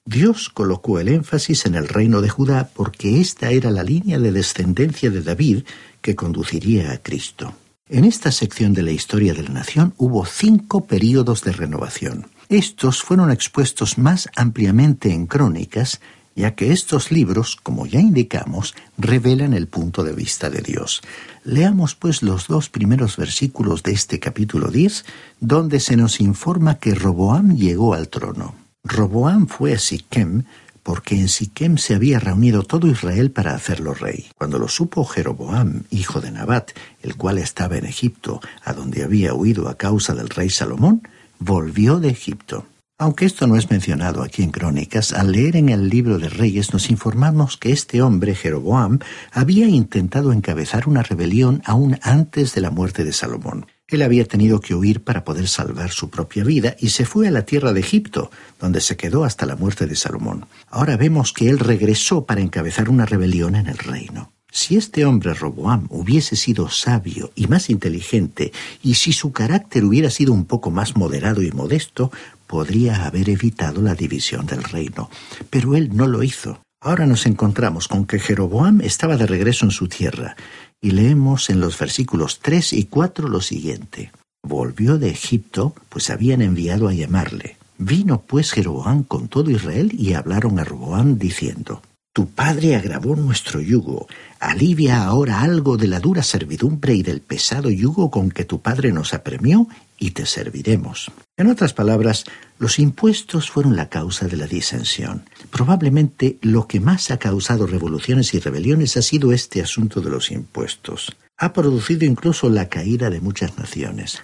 Dios 0.09 0.49
colocó 0.49 0.99
el 0.99 1.07
énfasis 1.07 1.67
en 1.67 1.75
el 1.75 1.87
reino 1.87 2.21
de 2.21 2.29
Judá 2.29 2.71
porque 2.73 3.21
esta 3.21 3.51
era 3.51 3.69
la 3.69 3.83
línea 3.83 4.17
de 4.17 4.31
descendencia 4.31 5.11
de 5.11 5.21
David 5.21 5.65
que 6.01 6.15
conduciría 6.15 6.91
a 6.91 6.97
Cristo. 6.97 7.53
En 7.87 8.05
esta 8.05 8.31
sección 8.31 8.73
de 8.73 8.81
la 8.81 8.89
historia 8.89 9.35
de 9.35 9.43
la 9.43 9.51
nación 9.51 9.93
hubo 9.97 10.25
cinco 10.25 10.87
períodos 10.87 11.43
de 11.43 11.51
renovación. 11.51 12.25
Estos 12.49 13.03
fueron 13.03 13.29
expuestos 13.29 13.99
más 13.99 14.27
ampliamente 14.35 15.13
en 15.13 15.27
crónicas 15.27 16.01
ya 16.35 16.55
que 16.55 16.71
estos 16.71 17.11
libros, 17.11 17.55
como 17.55 17.85
ya 17.85 17.99
indicamos, 17.99 18.73
revelan 18.97 19.53
el 19.53 19.67
punto 19.67 20.03
de 20.03 20.13
vista 20.13 20.49
de 20.49 20.61
Dios. 20.61 21.01
Leamos 21.43 21.93
pues 21.93 22.23
los 22.23 22.47
dos 22.47 22.69
primeros 22.69 23.15
versículos 23.15 23.83
de 23.83 23.91
este 23.91 24.19
capítulo 24.19 24.69
10, 24.69 25.05
donde 25.39 25.79
se 25.79 25.97
nos 25.97 26.19
informa 26.19 26.79
que 26.79 26.95
Roboam 26.95 27.55
llegó 27.57 27.93
al 27.93 28.09
trono. 28.09 28.68
Roboam 28.89 29.45
fue 29.47 29.73
a 29.73 29.79
Siquem 29.79 30.43
porque 30.81 31.19
en 31.19 31.27
Siquem 31.27 31.77
se 31.77 31.93
había 31.93 32.19
reunido 32.19 32.63
todo 32.63 32.87
Israel 32.87 33.29
para 33.29 33.53
hacerlo 33.53 33.93
rey. 33.93 34.27
Cuando 34.35 34.57
lo 34.57 34.67
supo 34.67 35.05
Jeroboam, 35.05 35.83
hijo 35.91 36.19
de 36.19 36.31
Nabat, 36.31 36.71
el 37.03 37.15
cual 37.15 37.37
estaba 37.37 37.77
en 37.77 37.85
Egipto, 37.85 38.41
a 38.63 38.73
donde 38.73 39.03
había 39.03 39.35
huido 39.35 39.69
a 39.69 39.77
causa 39.77 40.15
del 40.15 40.29
rey 40.29 40.49
Salomón, 40.49 41.03
volvió 41.37 41.99
de 41.99 42.09
Egipto. 42.09 42.65
Aunque 42.97 43.25
esto 43.25 43.45
no 43.45 43.55
es 43.55 43.69
mencionado 43.69 44.23
aquí 44.23 44.41
en 44.41 44.49
Crónicas, 44.49 45.13
al 45.13 45.31
leer 45.31 45.55
en 45.55 45.69
el 45.69 45.89
libro 45.89 46.17
de 46.17 46.27
Reyes 46.27 46.73
nos 46.73 46.89
informamos 46.89 47.57
que 47.57 47.71
este 47.71 48.01
hombre, 48.01 48.33
Jeroboam, 48.33 48.99
había 49.31 49.67
intentado 49.67 50.33
encabezar 50.33 50.89
una 50.89 51.03
rebelión 51.03 51.61
aún 51.65 51.99
antes 52.01 52.55
de 52.55 52.61
la 52.61 52.71
muerte 52.71 53.03
de 53.03 53.13
Salomón. 53.13 53.67
Él 53.89 54.03
había 54.03 54.25
tenido 54.25 54.59
que 54.59 54.75
huir 54.75 55.03
para 55.03 55.23
poder 55.23 55.47
salvar 55.47 55.91
su 55.91 56.09
propia 56.09 56.43
vida 56.43 56.75
y 56.79 56.89
se 56.89 57.05
fue 57.05 57.27
a 57.27 57.31
la 57.31 57.45
tierra 57.45 57.73
de 57.73 57.79
Egipto, 57.79 58.31
donde 58.59 58.81
se 58.81 58.97
quedó 58.97 59.23
hasta 59.23 59.45
la 59.45 59.55
muerte 59.55 59.87
de 59.87 59.95
Salomón. 59.95 60.45
Ahora 60.69 60.95
vemos 60.95 61.33
que 61.33 61.49
él 61.49 61.59
regresó 61.59 62.25
para 62.25 62.41
encabezar 62.41 62.89
una 62.89 63.05
rebelión 63.05 63.55
en 63.55 63.67
el 63.67 63.77
reino. 63.77 64.31
Si 64.51 64.77
este 64.77 65.05
hombre 65.05 65.33
Roboam 65.33 65.85
hubiese 65.89 66.35
sido 66.35 66.69
sabio 66.69 67.31
y 67.35 67.47
más 67.47 67.69
inteligente, 67.69 68.51
y 68.81 68.95
si 68.95 69.13
su 69.13 69.31
carácter 69.31 69.83
hubiera 69.85 70.09
sido 70.09 70.33
un 70.33 70.45
poco 70.45 70.71
más 70.71 70.95
moderado 70.95 71.43
y 71.43 71.51
modesto, 71.51 72.11
podría 72.47 73.05
haber 73.05 73.29
evitado 73.29 73.81
la 73.81 73.93
división 73.93 74.47
del 74.47 74.63
reino, 74.63 75.09
pero 75.51 75.75
él 75.75 75.95
no 75.95 76.07
lo 76.07 76.23
hizo. 76.23 76.61
Ahora 76.81 77.05
nos 77.05 77.25
encontramos 77.25 77.87
con 77.87 78.05
que 78.05 78.19
Jeroboam 78.19 78.81
estaba 78.81 79.17
de 79.17 79.27
regreso 79.27 79.65
en 79.65 79.71
su 79.71 79.87
tierra, 79.87 80.35
y 80.81 80.91
leemos 80.91 81.49
en 81.49 81.59
los 81.59 81.77
versículos 81.77 82.39
3 82.39 82.73
y 82.73 82.85
4 82.85 83.27
lo 83.27 83.41
siguiente. 83.41 84.11
Volvió 84.41 84.97
de 84.97 85.09
Egipto, 85.09 85.75
pues 85.89 86.09
habían 86.09 86.41
enviado 86.41 86.87
a 86.87 86.93
llamarle. 86.93 87.57
Vino 87.77 88.21
pues 88.21 88.51
Jeroboam 88.51 89.03
con 89.03 89.27
todo 89.27 89.51
Israel 89.51 89.91
y 89.97 90.13
hablaron 90.13 90.59
a 90.59 90.63
Roboam 90.63 91.17
diciendo, 91.17 91.81
Tu 92.11 92.27
padre 92.27 92.75
agravó 92.75 93.15
nuestro 93.15 93.61
yugo, 93.61 94.07
alivia 94.39 95.03
ahora 95.03 95.41
algo 95.41 95.77
de 95.77 95.87
la 95.87 95.99
dura 95.99 96.23
servidumbre 96.23 96.95
y 96.95 97.03
del 97.03 97.21
pesado 97.21 97.69
yugo 97.69 98.09
con 98.09 98.31
que 98.31 98.45
tu 98.45 98.61
padre 98.61 98.91
nos 98.91 99.13
apremió 99.13 99.67
y 99.99 100.11
te 100.11 100.25
serviremos. 100.25 101.11
En 101.37 101.47
otras 101.47 101.73
palabras, 101.73 102.25
los 102.57 102.79
impuestos 102.79 103.51
fueron 103.51 103.75
la 103.75 103.89
causa 103.89 104.27
de 104.27 104.37
la 104.37 104.47
disensión. 104.47 105.23
Probablemente 105.51 106.39
lo 106.41 106.67
que 106.67 106.79
más 106.79 107.11
ha 107.11 107.17
causado 107.17 107.67
revoluciones 107.67 108.33
y 108.33 108.39
rebeliones 108.39 108.97
ha 108.97 109.03
sido 109.03 109.31
este 109.31 109.61
asunto 109.61 110.01
de 110.01 110.09
los 110.09 110.31
impuestos. 110.31 111.15
Ha 111.37 111.53
producido 111.53 112.05
incluso 112.05 112.49
la 112.49 112.69
caída 112.69 113.09
de 113.09 113.21
muchas 113.21 113.57
naciones. 113.57 114.23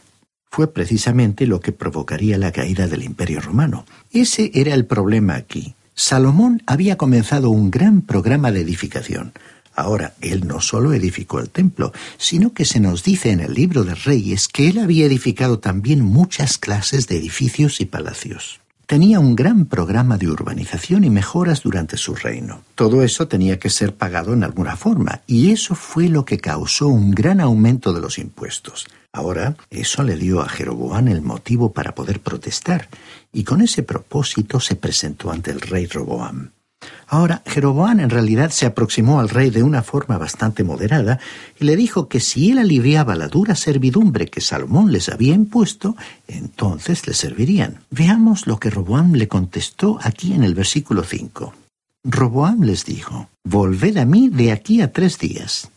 Fue 0.50 0.74
precisamente 0.74 1.46
lo 1.46 1.60
que 1.60 1.72
provocaría 1.72 2.38
la 2.38 2.52
caída 2.52 2.88
del 2.88 3.04
Imperio 3.04 3.42
Romano. 3.42 3.86
Ese 4.12 4.52
era 4.54 4.74
el 4.74 4.86
problema 4.86 5.36
aquí. 5.36 5.76
Salomón 5.96 6.62
había 6.66 6.98
comenzado 6.98 7.50
un 7.50 7.72
gran 7.72 8.02
programa 8.02 8.52
de 8.52 8.62
edificación. 8.62 9.32
Ahora, 9.74 10.14
él 10.22 10.46
no 10.46 10.60
solo 10.60 10.94
edificó 10.94 11.40
el 11.40 11.50
templo, 11.50 11.94
sino 12.18 12.54
que 12.54 12.66
se 12.66 12.82
nos 12.82 13.04
dice 13.04 13.32
en 13.32 13.40
el 13.40 13.54
libro 13.54 13.84
de 13.84 13.96
Reyes 13.96 14.48
que 14.50 14.68
él 14.68 14.80
había 14.80 15.06
edificado 15.06 15.60
también 15.60 16.02
muchas 16.02 16.58
clases 16.58 17.08
de 17.08 17.18
edificios 17.18 17.80
y 17.80 17.86
palacios. 17.86 18.60
Tenía 18.88 19.20
un 19.20 19.36
gran 19.36 19.66
programa 19.66 20.20
de 20.20 20.28
urbanización 20.28 21.06
y 21.06 21.10
mejoras 21.10 21.64
durante 21.64 21.98
su 21.98 22.14
reino. 22.14 22.62
Todo 22.76 23.02
eso 23.02 23.28
tenía 23.28 23.58
que 23.58 23.72
ser 23.72 23.96
pagado 23.96 24.34
en 24.34 24.44
alguna 24.44 24.76
forma, 24.76 25.22
y 25.26 25.52
eso 25.52 25.74
fue 25.74 26.08
lo 26.08 26.24
que 26.24 26.38
causó 26.38 26.90
un 26.90 27.10
gran 27.10 27.40
aumento 27.40 27.94
de 27.94 28.02
los 28.02 28.20
impuestos. 28.20 28.86
Ahora, 29.12 29.56
eso 29.72 30.04
le 30.04 30.18
dio 30.18 30.42
a 30.42 30.50
Jeroboam 30.50 31.08
el 31.08 31.24
motivo 31.24 31.74
para 31.74 31.96
poder 31.96 32.20
protestar, 32.20 32.88
y 33.34 33.44
con 33.44 33.62
ese 33.62 33.82
propósito 33.82 34.60
se 34.60 34.76
presentó 34.76 35.32
ante 35.32 35.50
el 35.50 35.62
rey 35.62 35.88
Roboam. 35.88 36.52
Ahora, 37.08 37.44
Jeroboam 37.46 38.00
en 38.00 38.10
realidad 38.10 38.50
se 38.50 38.66
aproximó 38.66 39.20
al 39.20 39.30
rey 39.30 39.50
de 39.50 39.64
una 39.64 39.84
forma 39.84 40.18
bastante 40.18 40.64
moderada 40.64 41.20
y 41.60 41.66
le 41.66 41.76
dijo 41.76 42.08
que 42.08 42.20
si 42.20 42.52
él 42.52 42.58
aliviaba 42.58 43.16
la 43.16 43.28
dura 43.28 43.56
servidumbre 43.56 44.28
que 44.28 44.42
Salomón 44.42 44.92
les 44.92 45.10
había 45.10 45.34
impuesto, 45.34 45.96
entonces 46.28 47.08
le 47.08 47.14
servirían. 47.14 47.82
Veamos 47.92 48.48
lo 48.48 48.60
que 48.60 48.70
Roboam 48.70 49.14
le 49.14 49.28
contestó 49.28 50.00
aquí 50.02 50.34
en 50.34 50.44
el 50.44 50.56
versículo 50.56 51.04
5. 51.04 51.54
Roboam 52.04 52.64
les 52.64 52.86
dijo, 52.86 53.30
Volved 53.44 53.98
a 53.98 54.06
mí 54.06 54.30
de 54.30 54.52
aquí 54.52 54.82
a 54.82 54.92
tres 54.92 55.20
días. 55.20 55.70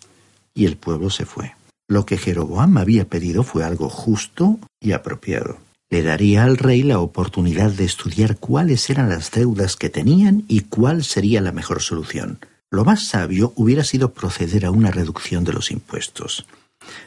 Y 0.55 0.67
el 0.67 0.77
pueblo 0.77 1.11
se 1.11 1.27
fue. 1.27 1.55
Lo 1.89 2.05
que 2.05 2.19
Jeroboam 2.19 2.77
había 2.79 3.07
pedido 3.07 3.43
fue 3.43 3.65
algo 3.65 3.89
justo 3.89 4.59
y 4.81 4.93
apropiado 4.93 5.68
le 5.91 6.03
daría 6.03 6.45
al 6.45 6.59
rey 6.59 6.83
la 6.83 7.01
oportunidad 7.01 7.71
de 7.71 7.85
estudiar 7.85 8.37
cuáles 8.37 8.91
eran 8.91 9.09
las 9.09 9.31
deudas 9.31 9.77
que 9.77 9.89
tenían 9.89 10.45
y 10.47 10.61
cuál 10.61 11.03
sería 11.03 11.41
la 11.41 11.53
mejor 11.53 11.81
solución. 11.81 12.39
Lo 12.71 12.85
más 12.85 13.07
sabio 13.07 13.53
hubiera 13.57 13.85
sido 13.85 14.13
proceder 14.13 14.67
a 14.67 14.71
una 14.71 14.91
reducción 14.91 15.45
de 15.45 15.55
los 15.55 15.71
impuestos. 15.71 16.47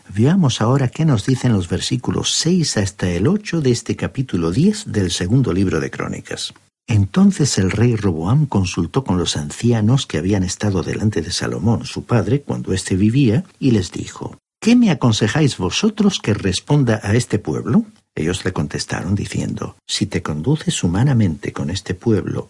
Veamos 0.10 0.62
ahora 0.62 0.88
qué 0.88 1.06
nos 1.06 1.26
dicen 1.26 1.54
los 1.54 1.70
versículos 1.70 2.34
6 2.34 2.78
hasta 2.78 3.10
el 3.10 3.28
8 3.28 3.62
de 3.62 3.72
este 3.72 3.96
capítulo 3.96 4.52
10 4.52 4.92
del 4.92 5.12
segundo 5.12 5.54
libro 5.54 5.80
de 5.80 5.92
Crónicas. 5.92 6.54
Entonces 6.88 7.58
el 7.60 7.72
rey 7.72 7.96
Roboam 7.96 8.48
consultó 8.48 9.04
con 9.04 9.18
los 9.18 9.38
ancianos 9.38 10.08
que 10.08 10.18
habían 10.18 10.44
estado 10.44 10.82
delante 10.82 11.22
de 11.22 11.32
Salomón, 11.32 11.86
su 11.86 12.04
padre, 12.04 12.42
cuando 12.42 12.74
éste 12.74 12.96
vivía, 12.96 13.44
y 13.60 13.72
les 13.72 13.92
dijo, 13.92 14.38
¿Qué 14.60 14.76
me 14.76 14.92
aconsejáis 14.92 15.58
vosotros 15.58 16.20
que 16.20 16.34
responda 16.34 17.00
a 17.02 17.14
este 17.14 17.40
pueblo? 17.40 17.86
Ellos 18.16 18.44
le 18.46 18.54
contestaron 18.54 19.16
diciendo, 19.16 19.76
Si 19.88 20.06
te 20.06 20.22
conduces 20.22 20.84
humanamente 20.84 21.54
con 21.54 21.70
este 21.70 21.94
pueblo, 21.94 22.50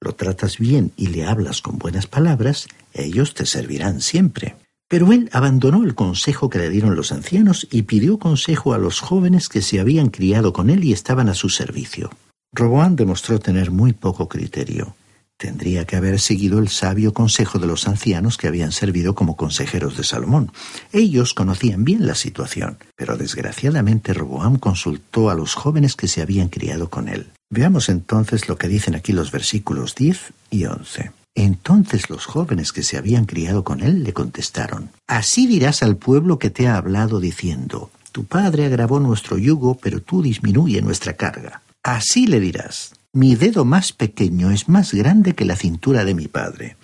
lo 0.00 0.14
tratas 0.14 0.58
bien 0.58 0.92
y 0.96 1.08
le 1.08 1.26
hablas 1.26 1.60
con 1.60 1.78
buenas 1.78 2.06
palabras, 2.06 2.68
ellos 2.94 3.34
te 3.34 3.44
servirán 3.44 4.00
siempre. 4.00 4.56
Pero 4.88 5.12
él 5.12 5.28
abandonó 5.32 5.84
el 5.84 5.94
consejo 5.94 6.50
que 6.50 6.58
le 6.58 6.70
dieron 6.70 6.96
los 6.96 7.12
ancianos 7.12 7.68
y 7.70 7.82
pidió 7.82 8.18
consejo 8.18 8.72
a 8.74 8.78
los 8.78 9.00
jóvenes 9.00 9.48
que 9.48 9.62
se 9.62 9.78
habían 9.78 10.08
criado 10.08 10.52
con 10.52 10.70
él 10.70 10.84
y 10.84 10.92
estaban 10.92 11.28
a 11.28 11.34
su 11.34 11.48
servicio. 11.48 12.10
Roboán 12.52 12.96
demostró 12.96 13.38
tener 13.38 13.70
muy 13.70 13.92
poco 13.92 14.28
criterio. 14.28 14.96
Tendría 15.40 15.86
que 15.86 15.96
haber 15.96 16.20
seguido 16.20 16.58
el 16.58 16.68
sabio 16.68 17.14
consejo 17.14 17.58
de 17.58 17.66
los 17.66 17.88
ancianos 17.88 18.36
que 18.36 18.46
habían 18.46 18.72
servido 18.72 19.14
como 19.14 19.38
consejeros 19.38 19.96
de 19.96 20.04
Salomón. 20.04 20.52
Ellos 20.92 21.32
conocían 21.32 21.82
bien 21.82 22.06
la 22.06 22.14
situación, 22.14 22.76
pero 22.94 23.16
desgraciadamente 23.16 24.12
Roboam 24.12 24.58
consultó 24.58 25.30
a 25.30 25.34
los 25.34 25.54
jóvenes 25.54 25.96
que 25.96 26.08
se 26.08 26.20
habían 26.20 26.48
criado 26.48 26.90
con 26.90 27.08
él. 27.08 27.28
Veamos 27.48 27.88
entonces 27.88 28.50
lo 28.50 28.58
que 28.58 28.68
dicen 28.68 28.94
aquí 28.94 29.14
los 29.14 29.32
versículos 29.32 29.94
10 29.94 30.34
y 30.50 30.66
11. 30.66 31.12
Entonces 31.34 32.10
los 32.10 32.26
jóvenes 32.26 32.74
que 32.74 32.82
se 32.82 32.98
habían 32.98 33.24
criado 33.24 33.64
con 33.64 33.80
él 33.80 34.04
le 34.04 34.12
contestaron, 34.12 34.90
Así 35.06 35.46
dirás 35.46 35.82
al 35.82 35.96
pueblo 35.96 36.38
que 36.38 36.50
te 36.50 36.68
ha 36.68 36.76
hablado 36.76 37.18
diciendo, 37.18 37.90
Tu 38.12 38.26
padre 38.26 38.66
agravó 38.66 39.00
nuestro 39.00 39.38
yugo, 39.38 39.78
pero 39.80 40.02
tú 40.02 40.20
disminuye 40.20 40.82
nuestra 40.82 41.14
carga. 41.14 41.62
Así 41.82 42.26
le 42.26 42.40
dirás, 42.40 42.92
mi 43.12 43.34
dedo 43.34 43.64
más 43.64 43.92
pequeño 43.92 44.50
es 44.50 44.68
más 44.68 44.94
grande 44.94 45.34
que 45.34 45.44
la 45.44 45.56
cintura 45.56 46.04
de 46.04 46.14
mi 46.14 46.28
padre. 46.28 46.76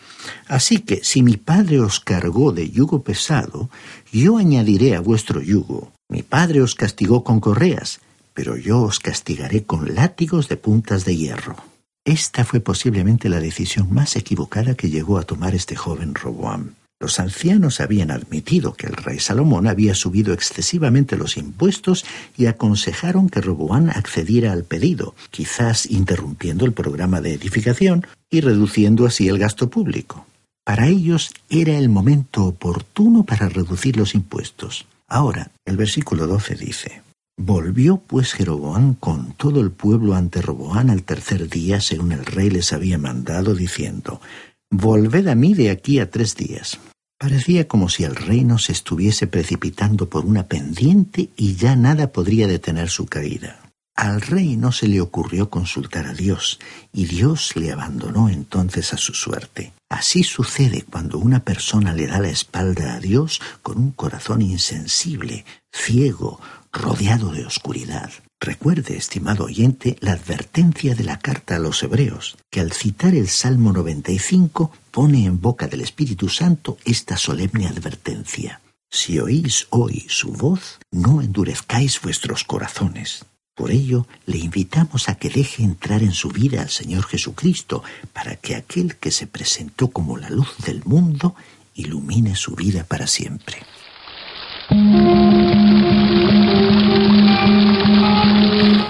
Así 0.49 0.79
que 0.79 1.05
si 1.05 1.23
mi 1.23 1.37
padre 1.37 1.81
os 1.81 2.01
cargó 2.01 2.51
de 2.53 2.69
yugo 2.69 3.03
pesado, 3.03 3.71
yo 4.13 4.39
añadiré 4.39 4.97
a 4.97 5.01
vuestro 5.01 5.41
yugo. 5.41 5.93
Mi 6.09 6.23
padre 6.23 6.63
os 6.63 6.75
castigó 6.75 7.23
con 7.23 7.39
correas, 7.39 8.01
pero 8.35 8.57
yo 8.57 8.83
os 8.83 8.99
castigaré 8.99 9.65
con 9.65 9.95
látigos 9.95 10.49
de 10.49 10.57
puntas 10.57 11.05
de 11.05 11.17
hierro. 11.17 11.57
Esta 12.05 12.45
fue 12.45 12.61
posiblemente 12.61 13.29
la 13.29 13.41
decisión 13.41 13.93
más 13.93 14.17
equivocada 14.17 14.75
que 14.75 14.91
llegó 14.91 15.19
a 15.19 15.25
tomar 15.25 15.55
este 15.55 15.77
joven 15.77 16.15
Roboam. 16.15 16.75
Los 16.99 17.21
ancianos 17.21 17.81
habían 17.81 18.11
admitido 18.11 18.73
que 18.73 18.87
el 18.87 18.95
rey 18.95 19.19
Salomón 19.19 19.67
había 19.67 19.95
subido 19.95 20.33
excesivamente 20.33 21.19
los 21.19 21.37
impuestos 21.37 22.07
y 22.39 22.47
aconsejaron 22.47 23.29
que 23.29 23.43
Roboán 23.43 23.91
accediera 23.91 24.53
al 24.53 24.65
pedido, 24.65 25.15
quizás 25.31 25.91
interrumpiendo 25.91 26.65
el 26.65 26.73
programa 26.73 27.21
de 27.21 27.35
edificación 27.35 28.07
y 28.31 28.41
reduciendo 28.41 29.05
así 29.05 29.29
el 29.29 29.39
gasto 29.39 29.69
público. 29.69 30.27
Para 30.65 30.89
ellos 30.89 31.33
era 31.51 31.77
el 31.77 31.91
momento 31.91 32.45
oportuno 32.45 33.25
para 33.25 33.49
reducir 33.49 33.99
los 33.99 34.15
impuestos. 34.15 34.87
Ahora, 35.07 35.51
el 35.67 35.77
versículo 35.77 36.27
12 36.27 36.55
dice, 36.55 37.03
Volvió 37.39 37.99
pues 37.99 38.33
Jeroboán 38.33 38.95
con 38.95 39.35
todo 39.35 39.61
el 39.61 39.71
pueblo 39.71 40.15
ante 40.15 40.41
Roboán 40.41 40.89
al 40.89 41.03
tercer 41.03 41.51
día, 41.51 41.83
según 41.83 42.13
el 42.13 42.25
rey 42.25 42.49
les 42.49 42.73
había 42.73 42.97
mandado, 42.97 43.55
diciendo, 43.55 44.23
Volved 44.71 45.29
a 45.29 45.37
mí 45.37 45.55
de 45.55 45.71
aquí 45.71 46.01
a 46.01 46.11
tres 46.11 46.35
días. 46.35 46.79
Parecía 47.19 47.69
como 47.69 47.89
si 47.89 48.03
el 48.03 48.17
reino 48.17 48.59
se 48.59 48.73
estuviese 48.73 49.29
precipitando 49.29 50.09
por 50.09 50.27
una 50.27 50.49
pendiente 50.49 51.31
y 51.37 51.55
ya 51.55 51.77
nada 51.77 52.09
podría 52.09 52.49
detener 52.49 52.91
su 52.91 53.07
caída. 53.07 53.61
Al 53.95 54.21
rey 54.21 54.57
no 54.57 54.73
se 54.73 54.89
le 54.89 55.01
ocurrió 55.01 55.49
consultar 55.49 56.07
a 56.07 56.13
Dios, 56.13 56.59
y 56.93 57.07
Dios 57.07 57.57
le 57.57 57.73
abandonó 57.73 58.29
entonces 58.29 58.93
a 58.93 58.99
su 58.99 59.15
suerte. 59.15 59.73
Así 59.89 60.23
sucede 60.25 60.83
cuando 60.83 61.19
una 61.19 61.41
persona 61.41 61.95
le 61.95 62.07
da 62.07 62.21
la 62.21 62.29
espalda 62.29 62.95
a 62.95 63.01
Dios 63.01 63.41
con 63.63 63.79
un 63.79 63.93
corazón 63.93 64.43
insensible, 64.43 65.47
ciego, 65.73 66.41
rodeado 66.77 67.33
de 67.33 67.47
oscuridad. 67.47 68.11
Recuerde, 68.39 68.97
estimado 68.97 69.45
oyente, 69.45 69.97
la 70.01 70.13
advertencia 70.13 70.95
de 70.95 71.05
la 71.05 71.19
carta 71.19 71.57
a 71.57 71.59
los 71.59 71.83
hebreos, 71.83 72.37
que 72.51 72.61
al 72.61 72.73
citar 72.73 73.15
el 73.15 73.29
Salmo 73.29 73.73
95 73.73 74.71
pone 74.91 75.25
en 75.25 75.41
boca 75.41 75.67
del 75.67 75.81
Espíritu 75.81 76.29
Santo 76.29 76.77
esta 76.85 77.17
solemne 77.17 77.67
advertencia. 77.67 78.61
Si 78.91 79.19
oís 79.19 79.67
hoy 79.71 80.05
su 80.09 80.33
voz, 80.33 80.79
no 80.91 81.23
endurezcáis 81.23 82.01
vuestros 82.01 82.45
corazones. 82.45 83.25
Por 83.55 83.71
ello, 83.71 84.07
le 84.27 84.37
invitamos 84.37 85.09
a 85.09 85.15
que 85.15 85.31
deje 85.31 85.63
entrar 85.63 86.03
en 86.03 86.13
su 86.13 86.29
vida 86.29 86.61
al 86.61 86.69
Señor 86.69 87.05
Jesucristo, 87.05 87.83
para 88.13 88.37
que 88.37 88.55
aquel 88.55 88.97
que 88.97 89.11
se 89.11 89.27
presentó 89.27 89.89
como 89.89 90.19
la 90.19 90.29
luz 90.29 90.55
del 90.65 90.83
mundo 90.85 91.35
ilumine 91.75 92.37
su 92.37 92.55
vida 92.55 92.85
para 92.85 93.07
siempre. 93.07 93.63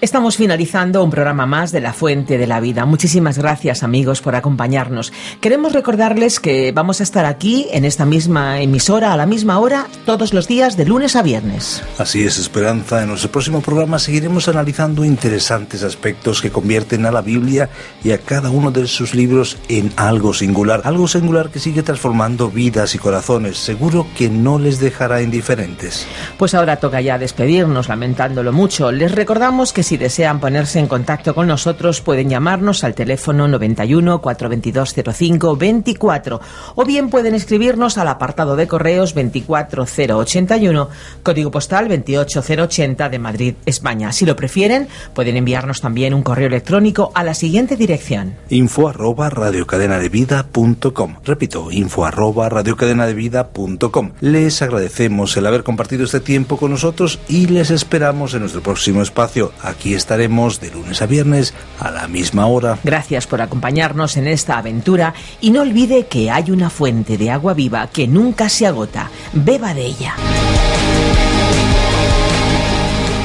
Estamos 0.06 0.36
finalizando 0.36 1.02
un 1.02 1.10
programa 1.10 1.46
más 1.46 1.72
de 1.72 1.80
La 1.80 1.92
Fuente 1.92 2.38
de 2.38 2.46
la 2.46 2.60
Vida. 2.60 2.86
Muchísimas 2.86 3.38
gracias 3.38 3.82
amigos 3.82 4.22
por 4.22 4.36
acompañarnos. 4.36 5.12
Queremos 5.40 5.72
recordarles 5.72 6.38
que 6.38 6.70
vamos 6.70 7.00
a 7.00 7.02
estar 7.02 7.24
aquí 7.24 7.66
en 7.72 7.84
esta 7.84 8.06
misma 8.06 8.60
emisora 8.60 9.12
a 9.12 9.16
la 9.16 9.26
misma 9.26 9.58
hora 9.58 9.88
todos 10.04 10.32
los 10.32 10.46
días 10.46 10.76
de 10.76 10.86
lunes 10.86 11.16
a 11.16 11.24
viernes. 11.24 11.82
Así 11.98 12.22
es, 12.22 12.38
Esperanza. 12.38 13.02
En 13.02 13.08
nuestro 13.08 13.32
próximo 13.32 13.62
programa 13.62 13.98
seguiremos 13.98 14.46
analizando 14.46 15.04
interesantes 15.04 15.82
aspectos 15.82 16.40
que 16.40 16.52
convierten 16.52 17.04
a 17.04 17.10
la 17.10 17.20
Biblia 17.20 17.68
y 18.04 18.12
a 18.12 18.18
cada 18.18 18.48
uno 18.50 18.70
de 18.70 18.86
sus 18.86 19.12
libros 19.12 19.58
en 19.68 19.92
algo 19.96 20.34
singular. 20.34 20.82
Algo 20.84 21.08
singular 21.08 21.50
que 21.50 21.58
sigue 21.58 21.82
transformando 21.82 22.48
vidas 22.48 22.94
y 22.94 22.98
corazones. 22.98 23.58
Seguro 23.58 24.06
que 24.16 24.28
no 24.28 24.60
les 24.60 24.78
dejará 24.78 25.20
indiferentes. 25.20 26.06
Pues 26.38 26.54
ahora 26.54 26.76
toca 26.76 27.00
ya 27.00 27.18
despedirnos, 27.18 27.88
lamentándolo 27.88 28.52
mucho. 28.52 28.92
Les 28.92 29.10
recordamos 29.10 29.72
que 29.72 29.82
si 29.96 30.00
desean 30.00 30.40
ponerse 30.40 30.78
en 30.78 30.88
contacto 30.88 31.34
con 31.34 31.46
nosotros 31.46 32.02
pueden 32.02 32.28
llamarnos 32.28 32.84
al 32.84 32.94
teléfono 32.94 33.48
91 33.48 34.20
422 34.20 34.94
05 35.14 35.56
24 35.56 36.40
o 36.74 36.84
bien 36.84 37.08
pueden 37.08 37.34
escribirnos 37.34 37.96
al 37.96 38.08
apartado 38.08 38.56
de 38.56 38.68
correos 38.68 39.14
24081, 39.14 40.90
código 41.22 41.50
postal 41.50 41.88
28080 41.88 43.08
de 43.08 43.18
Madrid, 43.18 43.54
España. 43.64 44.12
Si 44.12 44.26
lo 44.26 44.36
prefieren, 44.36 44.88
pueden 45.14 45.38
enviarnos 45.38 45.80
también 45.80 46.12
un 46.12 46.22
correo 46.22 46.48
electrónico 46.48 47.10
a 47.14 47.24
la 47.24 47.32
siguiente 47.32 47.76
dirección. 47.76 48.34
Info 48.50 48.88
arroba 48.88 49.30
radiocadenadevida.com. 49.30 51.16
Repito, 51.24 51.70
info 51.70 52.04
arroba 52.04 52.50
radiocadenadevida.com. 52.50 54.12
Les 54.20 54.60
agradecemos 54.60 55.34
el 55.38 55.46
haber 55.46 55.62
compartido 55.62 56.04
este 56.04 56.20
tiempo 56.20 56.58
con 56.58 56.72
nosotros 56.72 57.18
y 57.28 57.46
les 57.46 57.70
esperamos 57.70 58.34
en 58.34 58.40
nuestro 58.40 58.60
próximo 58.60 59.00
espacio 59.00 59.52
aquí 59.62 59.85
Aquí 59.86 59.94
estaremos 59.94 60.58
de 60.58 60.72
lunes 60.72 61.00
a 61.00 61.06
viernes 61.06 61.54
a 61.78 61.92
la 61.92 62.08
misma 62.08 62.46
hora. 62.46 62.76
Gracias 62.82 63.28
por 63.28 63.40
acompañarnos 63.40 64.16
en 64.16 64.26
esta 64.26 64.58
aventura 64.58 65.14
y 65.40 65.50
no 65.50 65.60
olvide 65.60 66.06
que 66.06 66.28
hay 66.28 66.50
una 66.50 66.70
fuente 66.70 67.16
de 67.16 67.30
agua 67.30 67.54
viva 67.54 67.86
que 67.86 68.08
nunca 68.08 68.48
se 68.48 68.66
agota. 68.66 69.12
Beba 69.32 69.74
de 69.74 69.86
ella. 69.86 70.16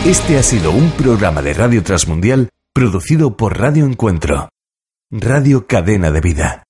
Este 0.05 0.37
ha 0.37 0.43
sido 0.43 0.69
un 0.69 0.91
programa 0.91 1.41
de 1.41 1.55
Radio 1.55 1.81
Transmundial 1.81 2.49
producido 2.75 3.35
por 3.35 3.57
Radio 3.57 3.87
Encuentro, 3.87 4.49
Radio 5.09 5.65
Cadena 5.65 6.11
de 6.11 6.21
Vida. 6.21 6.63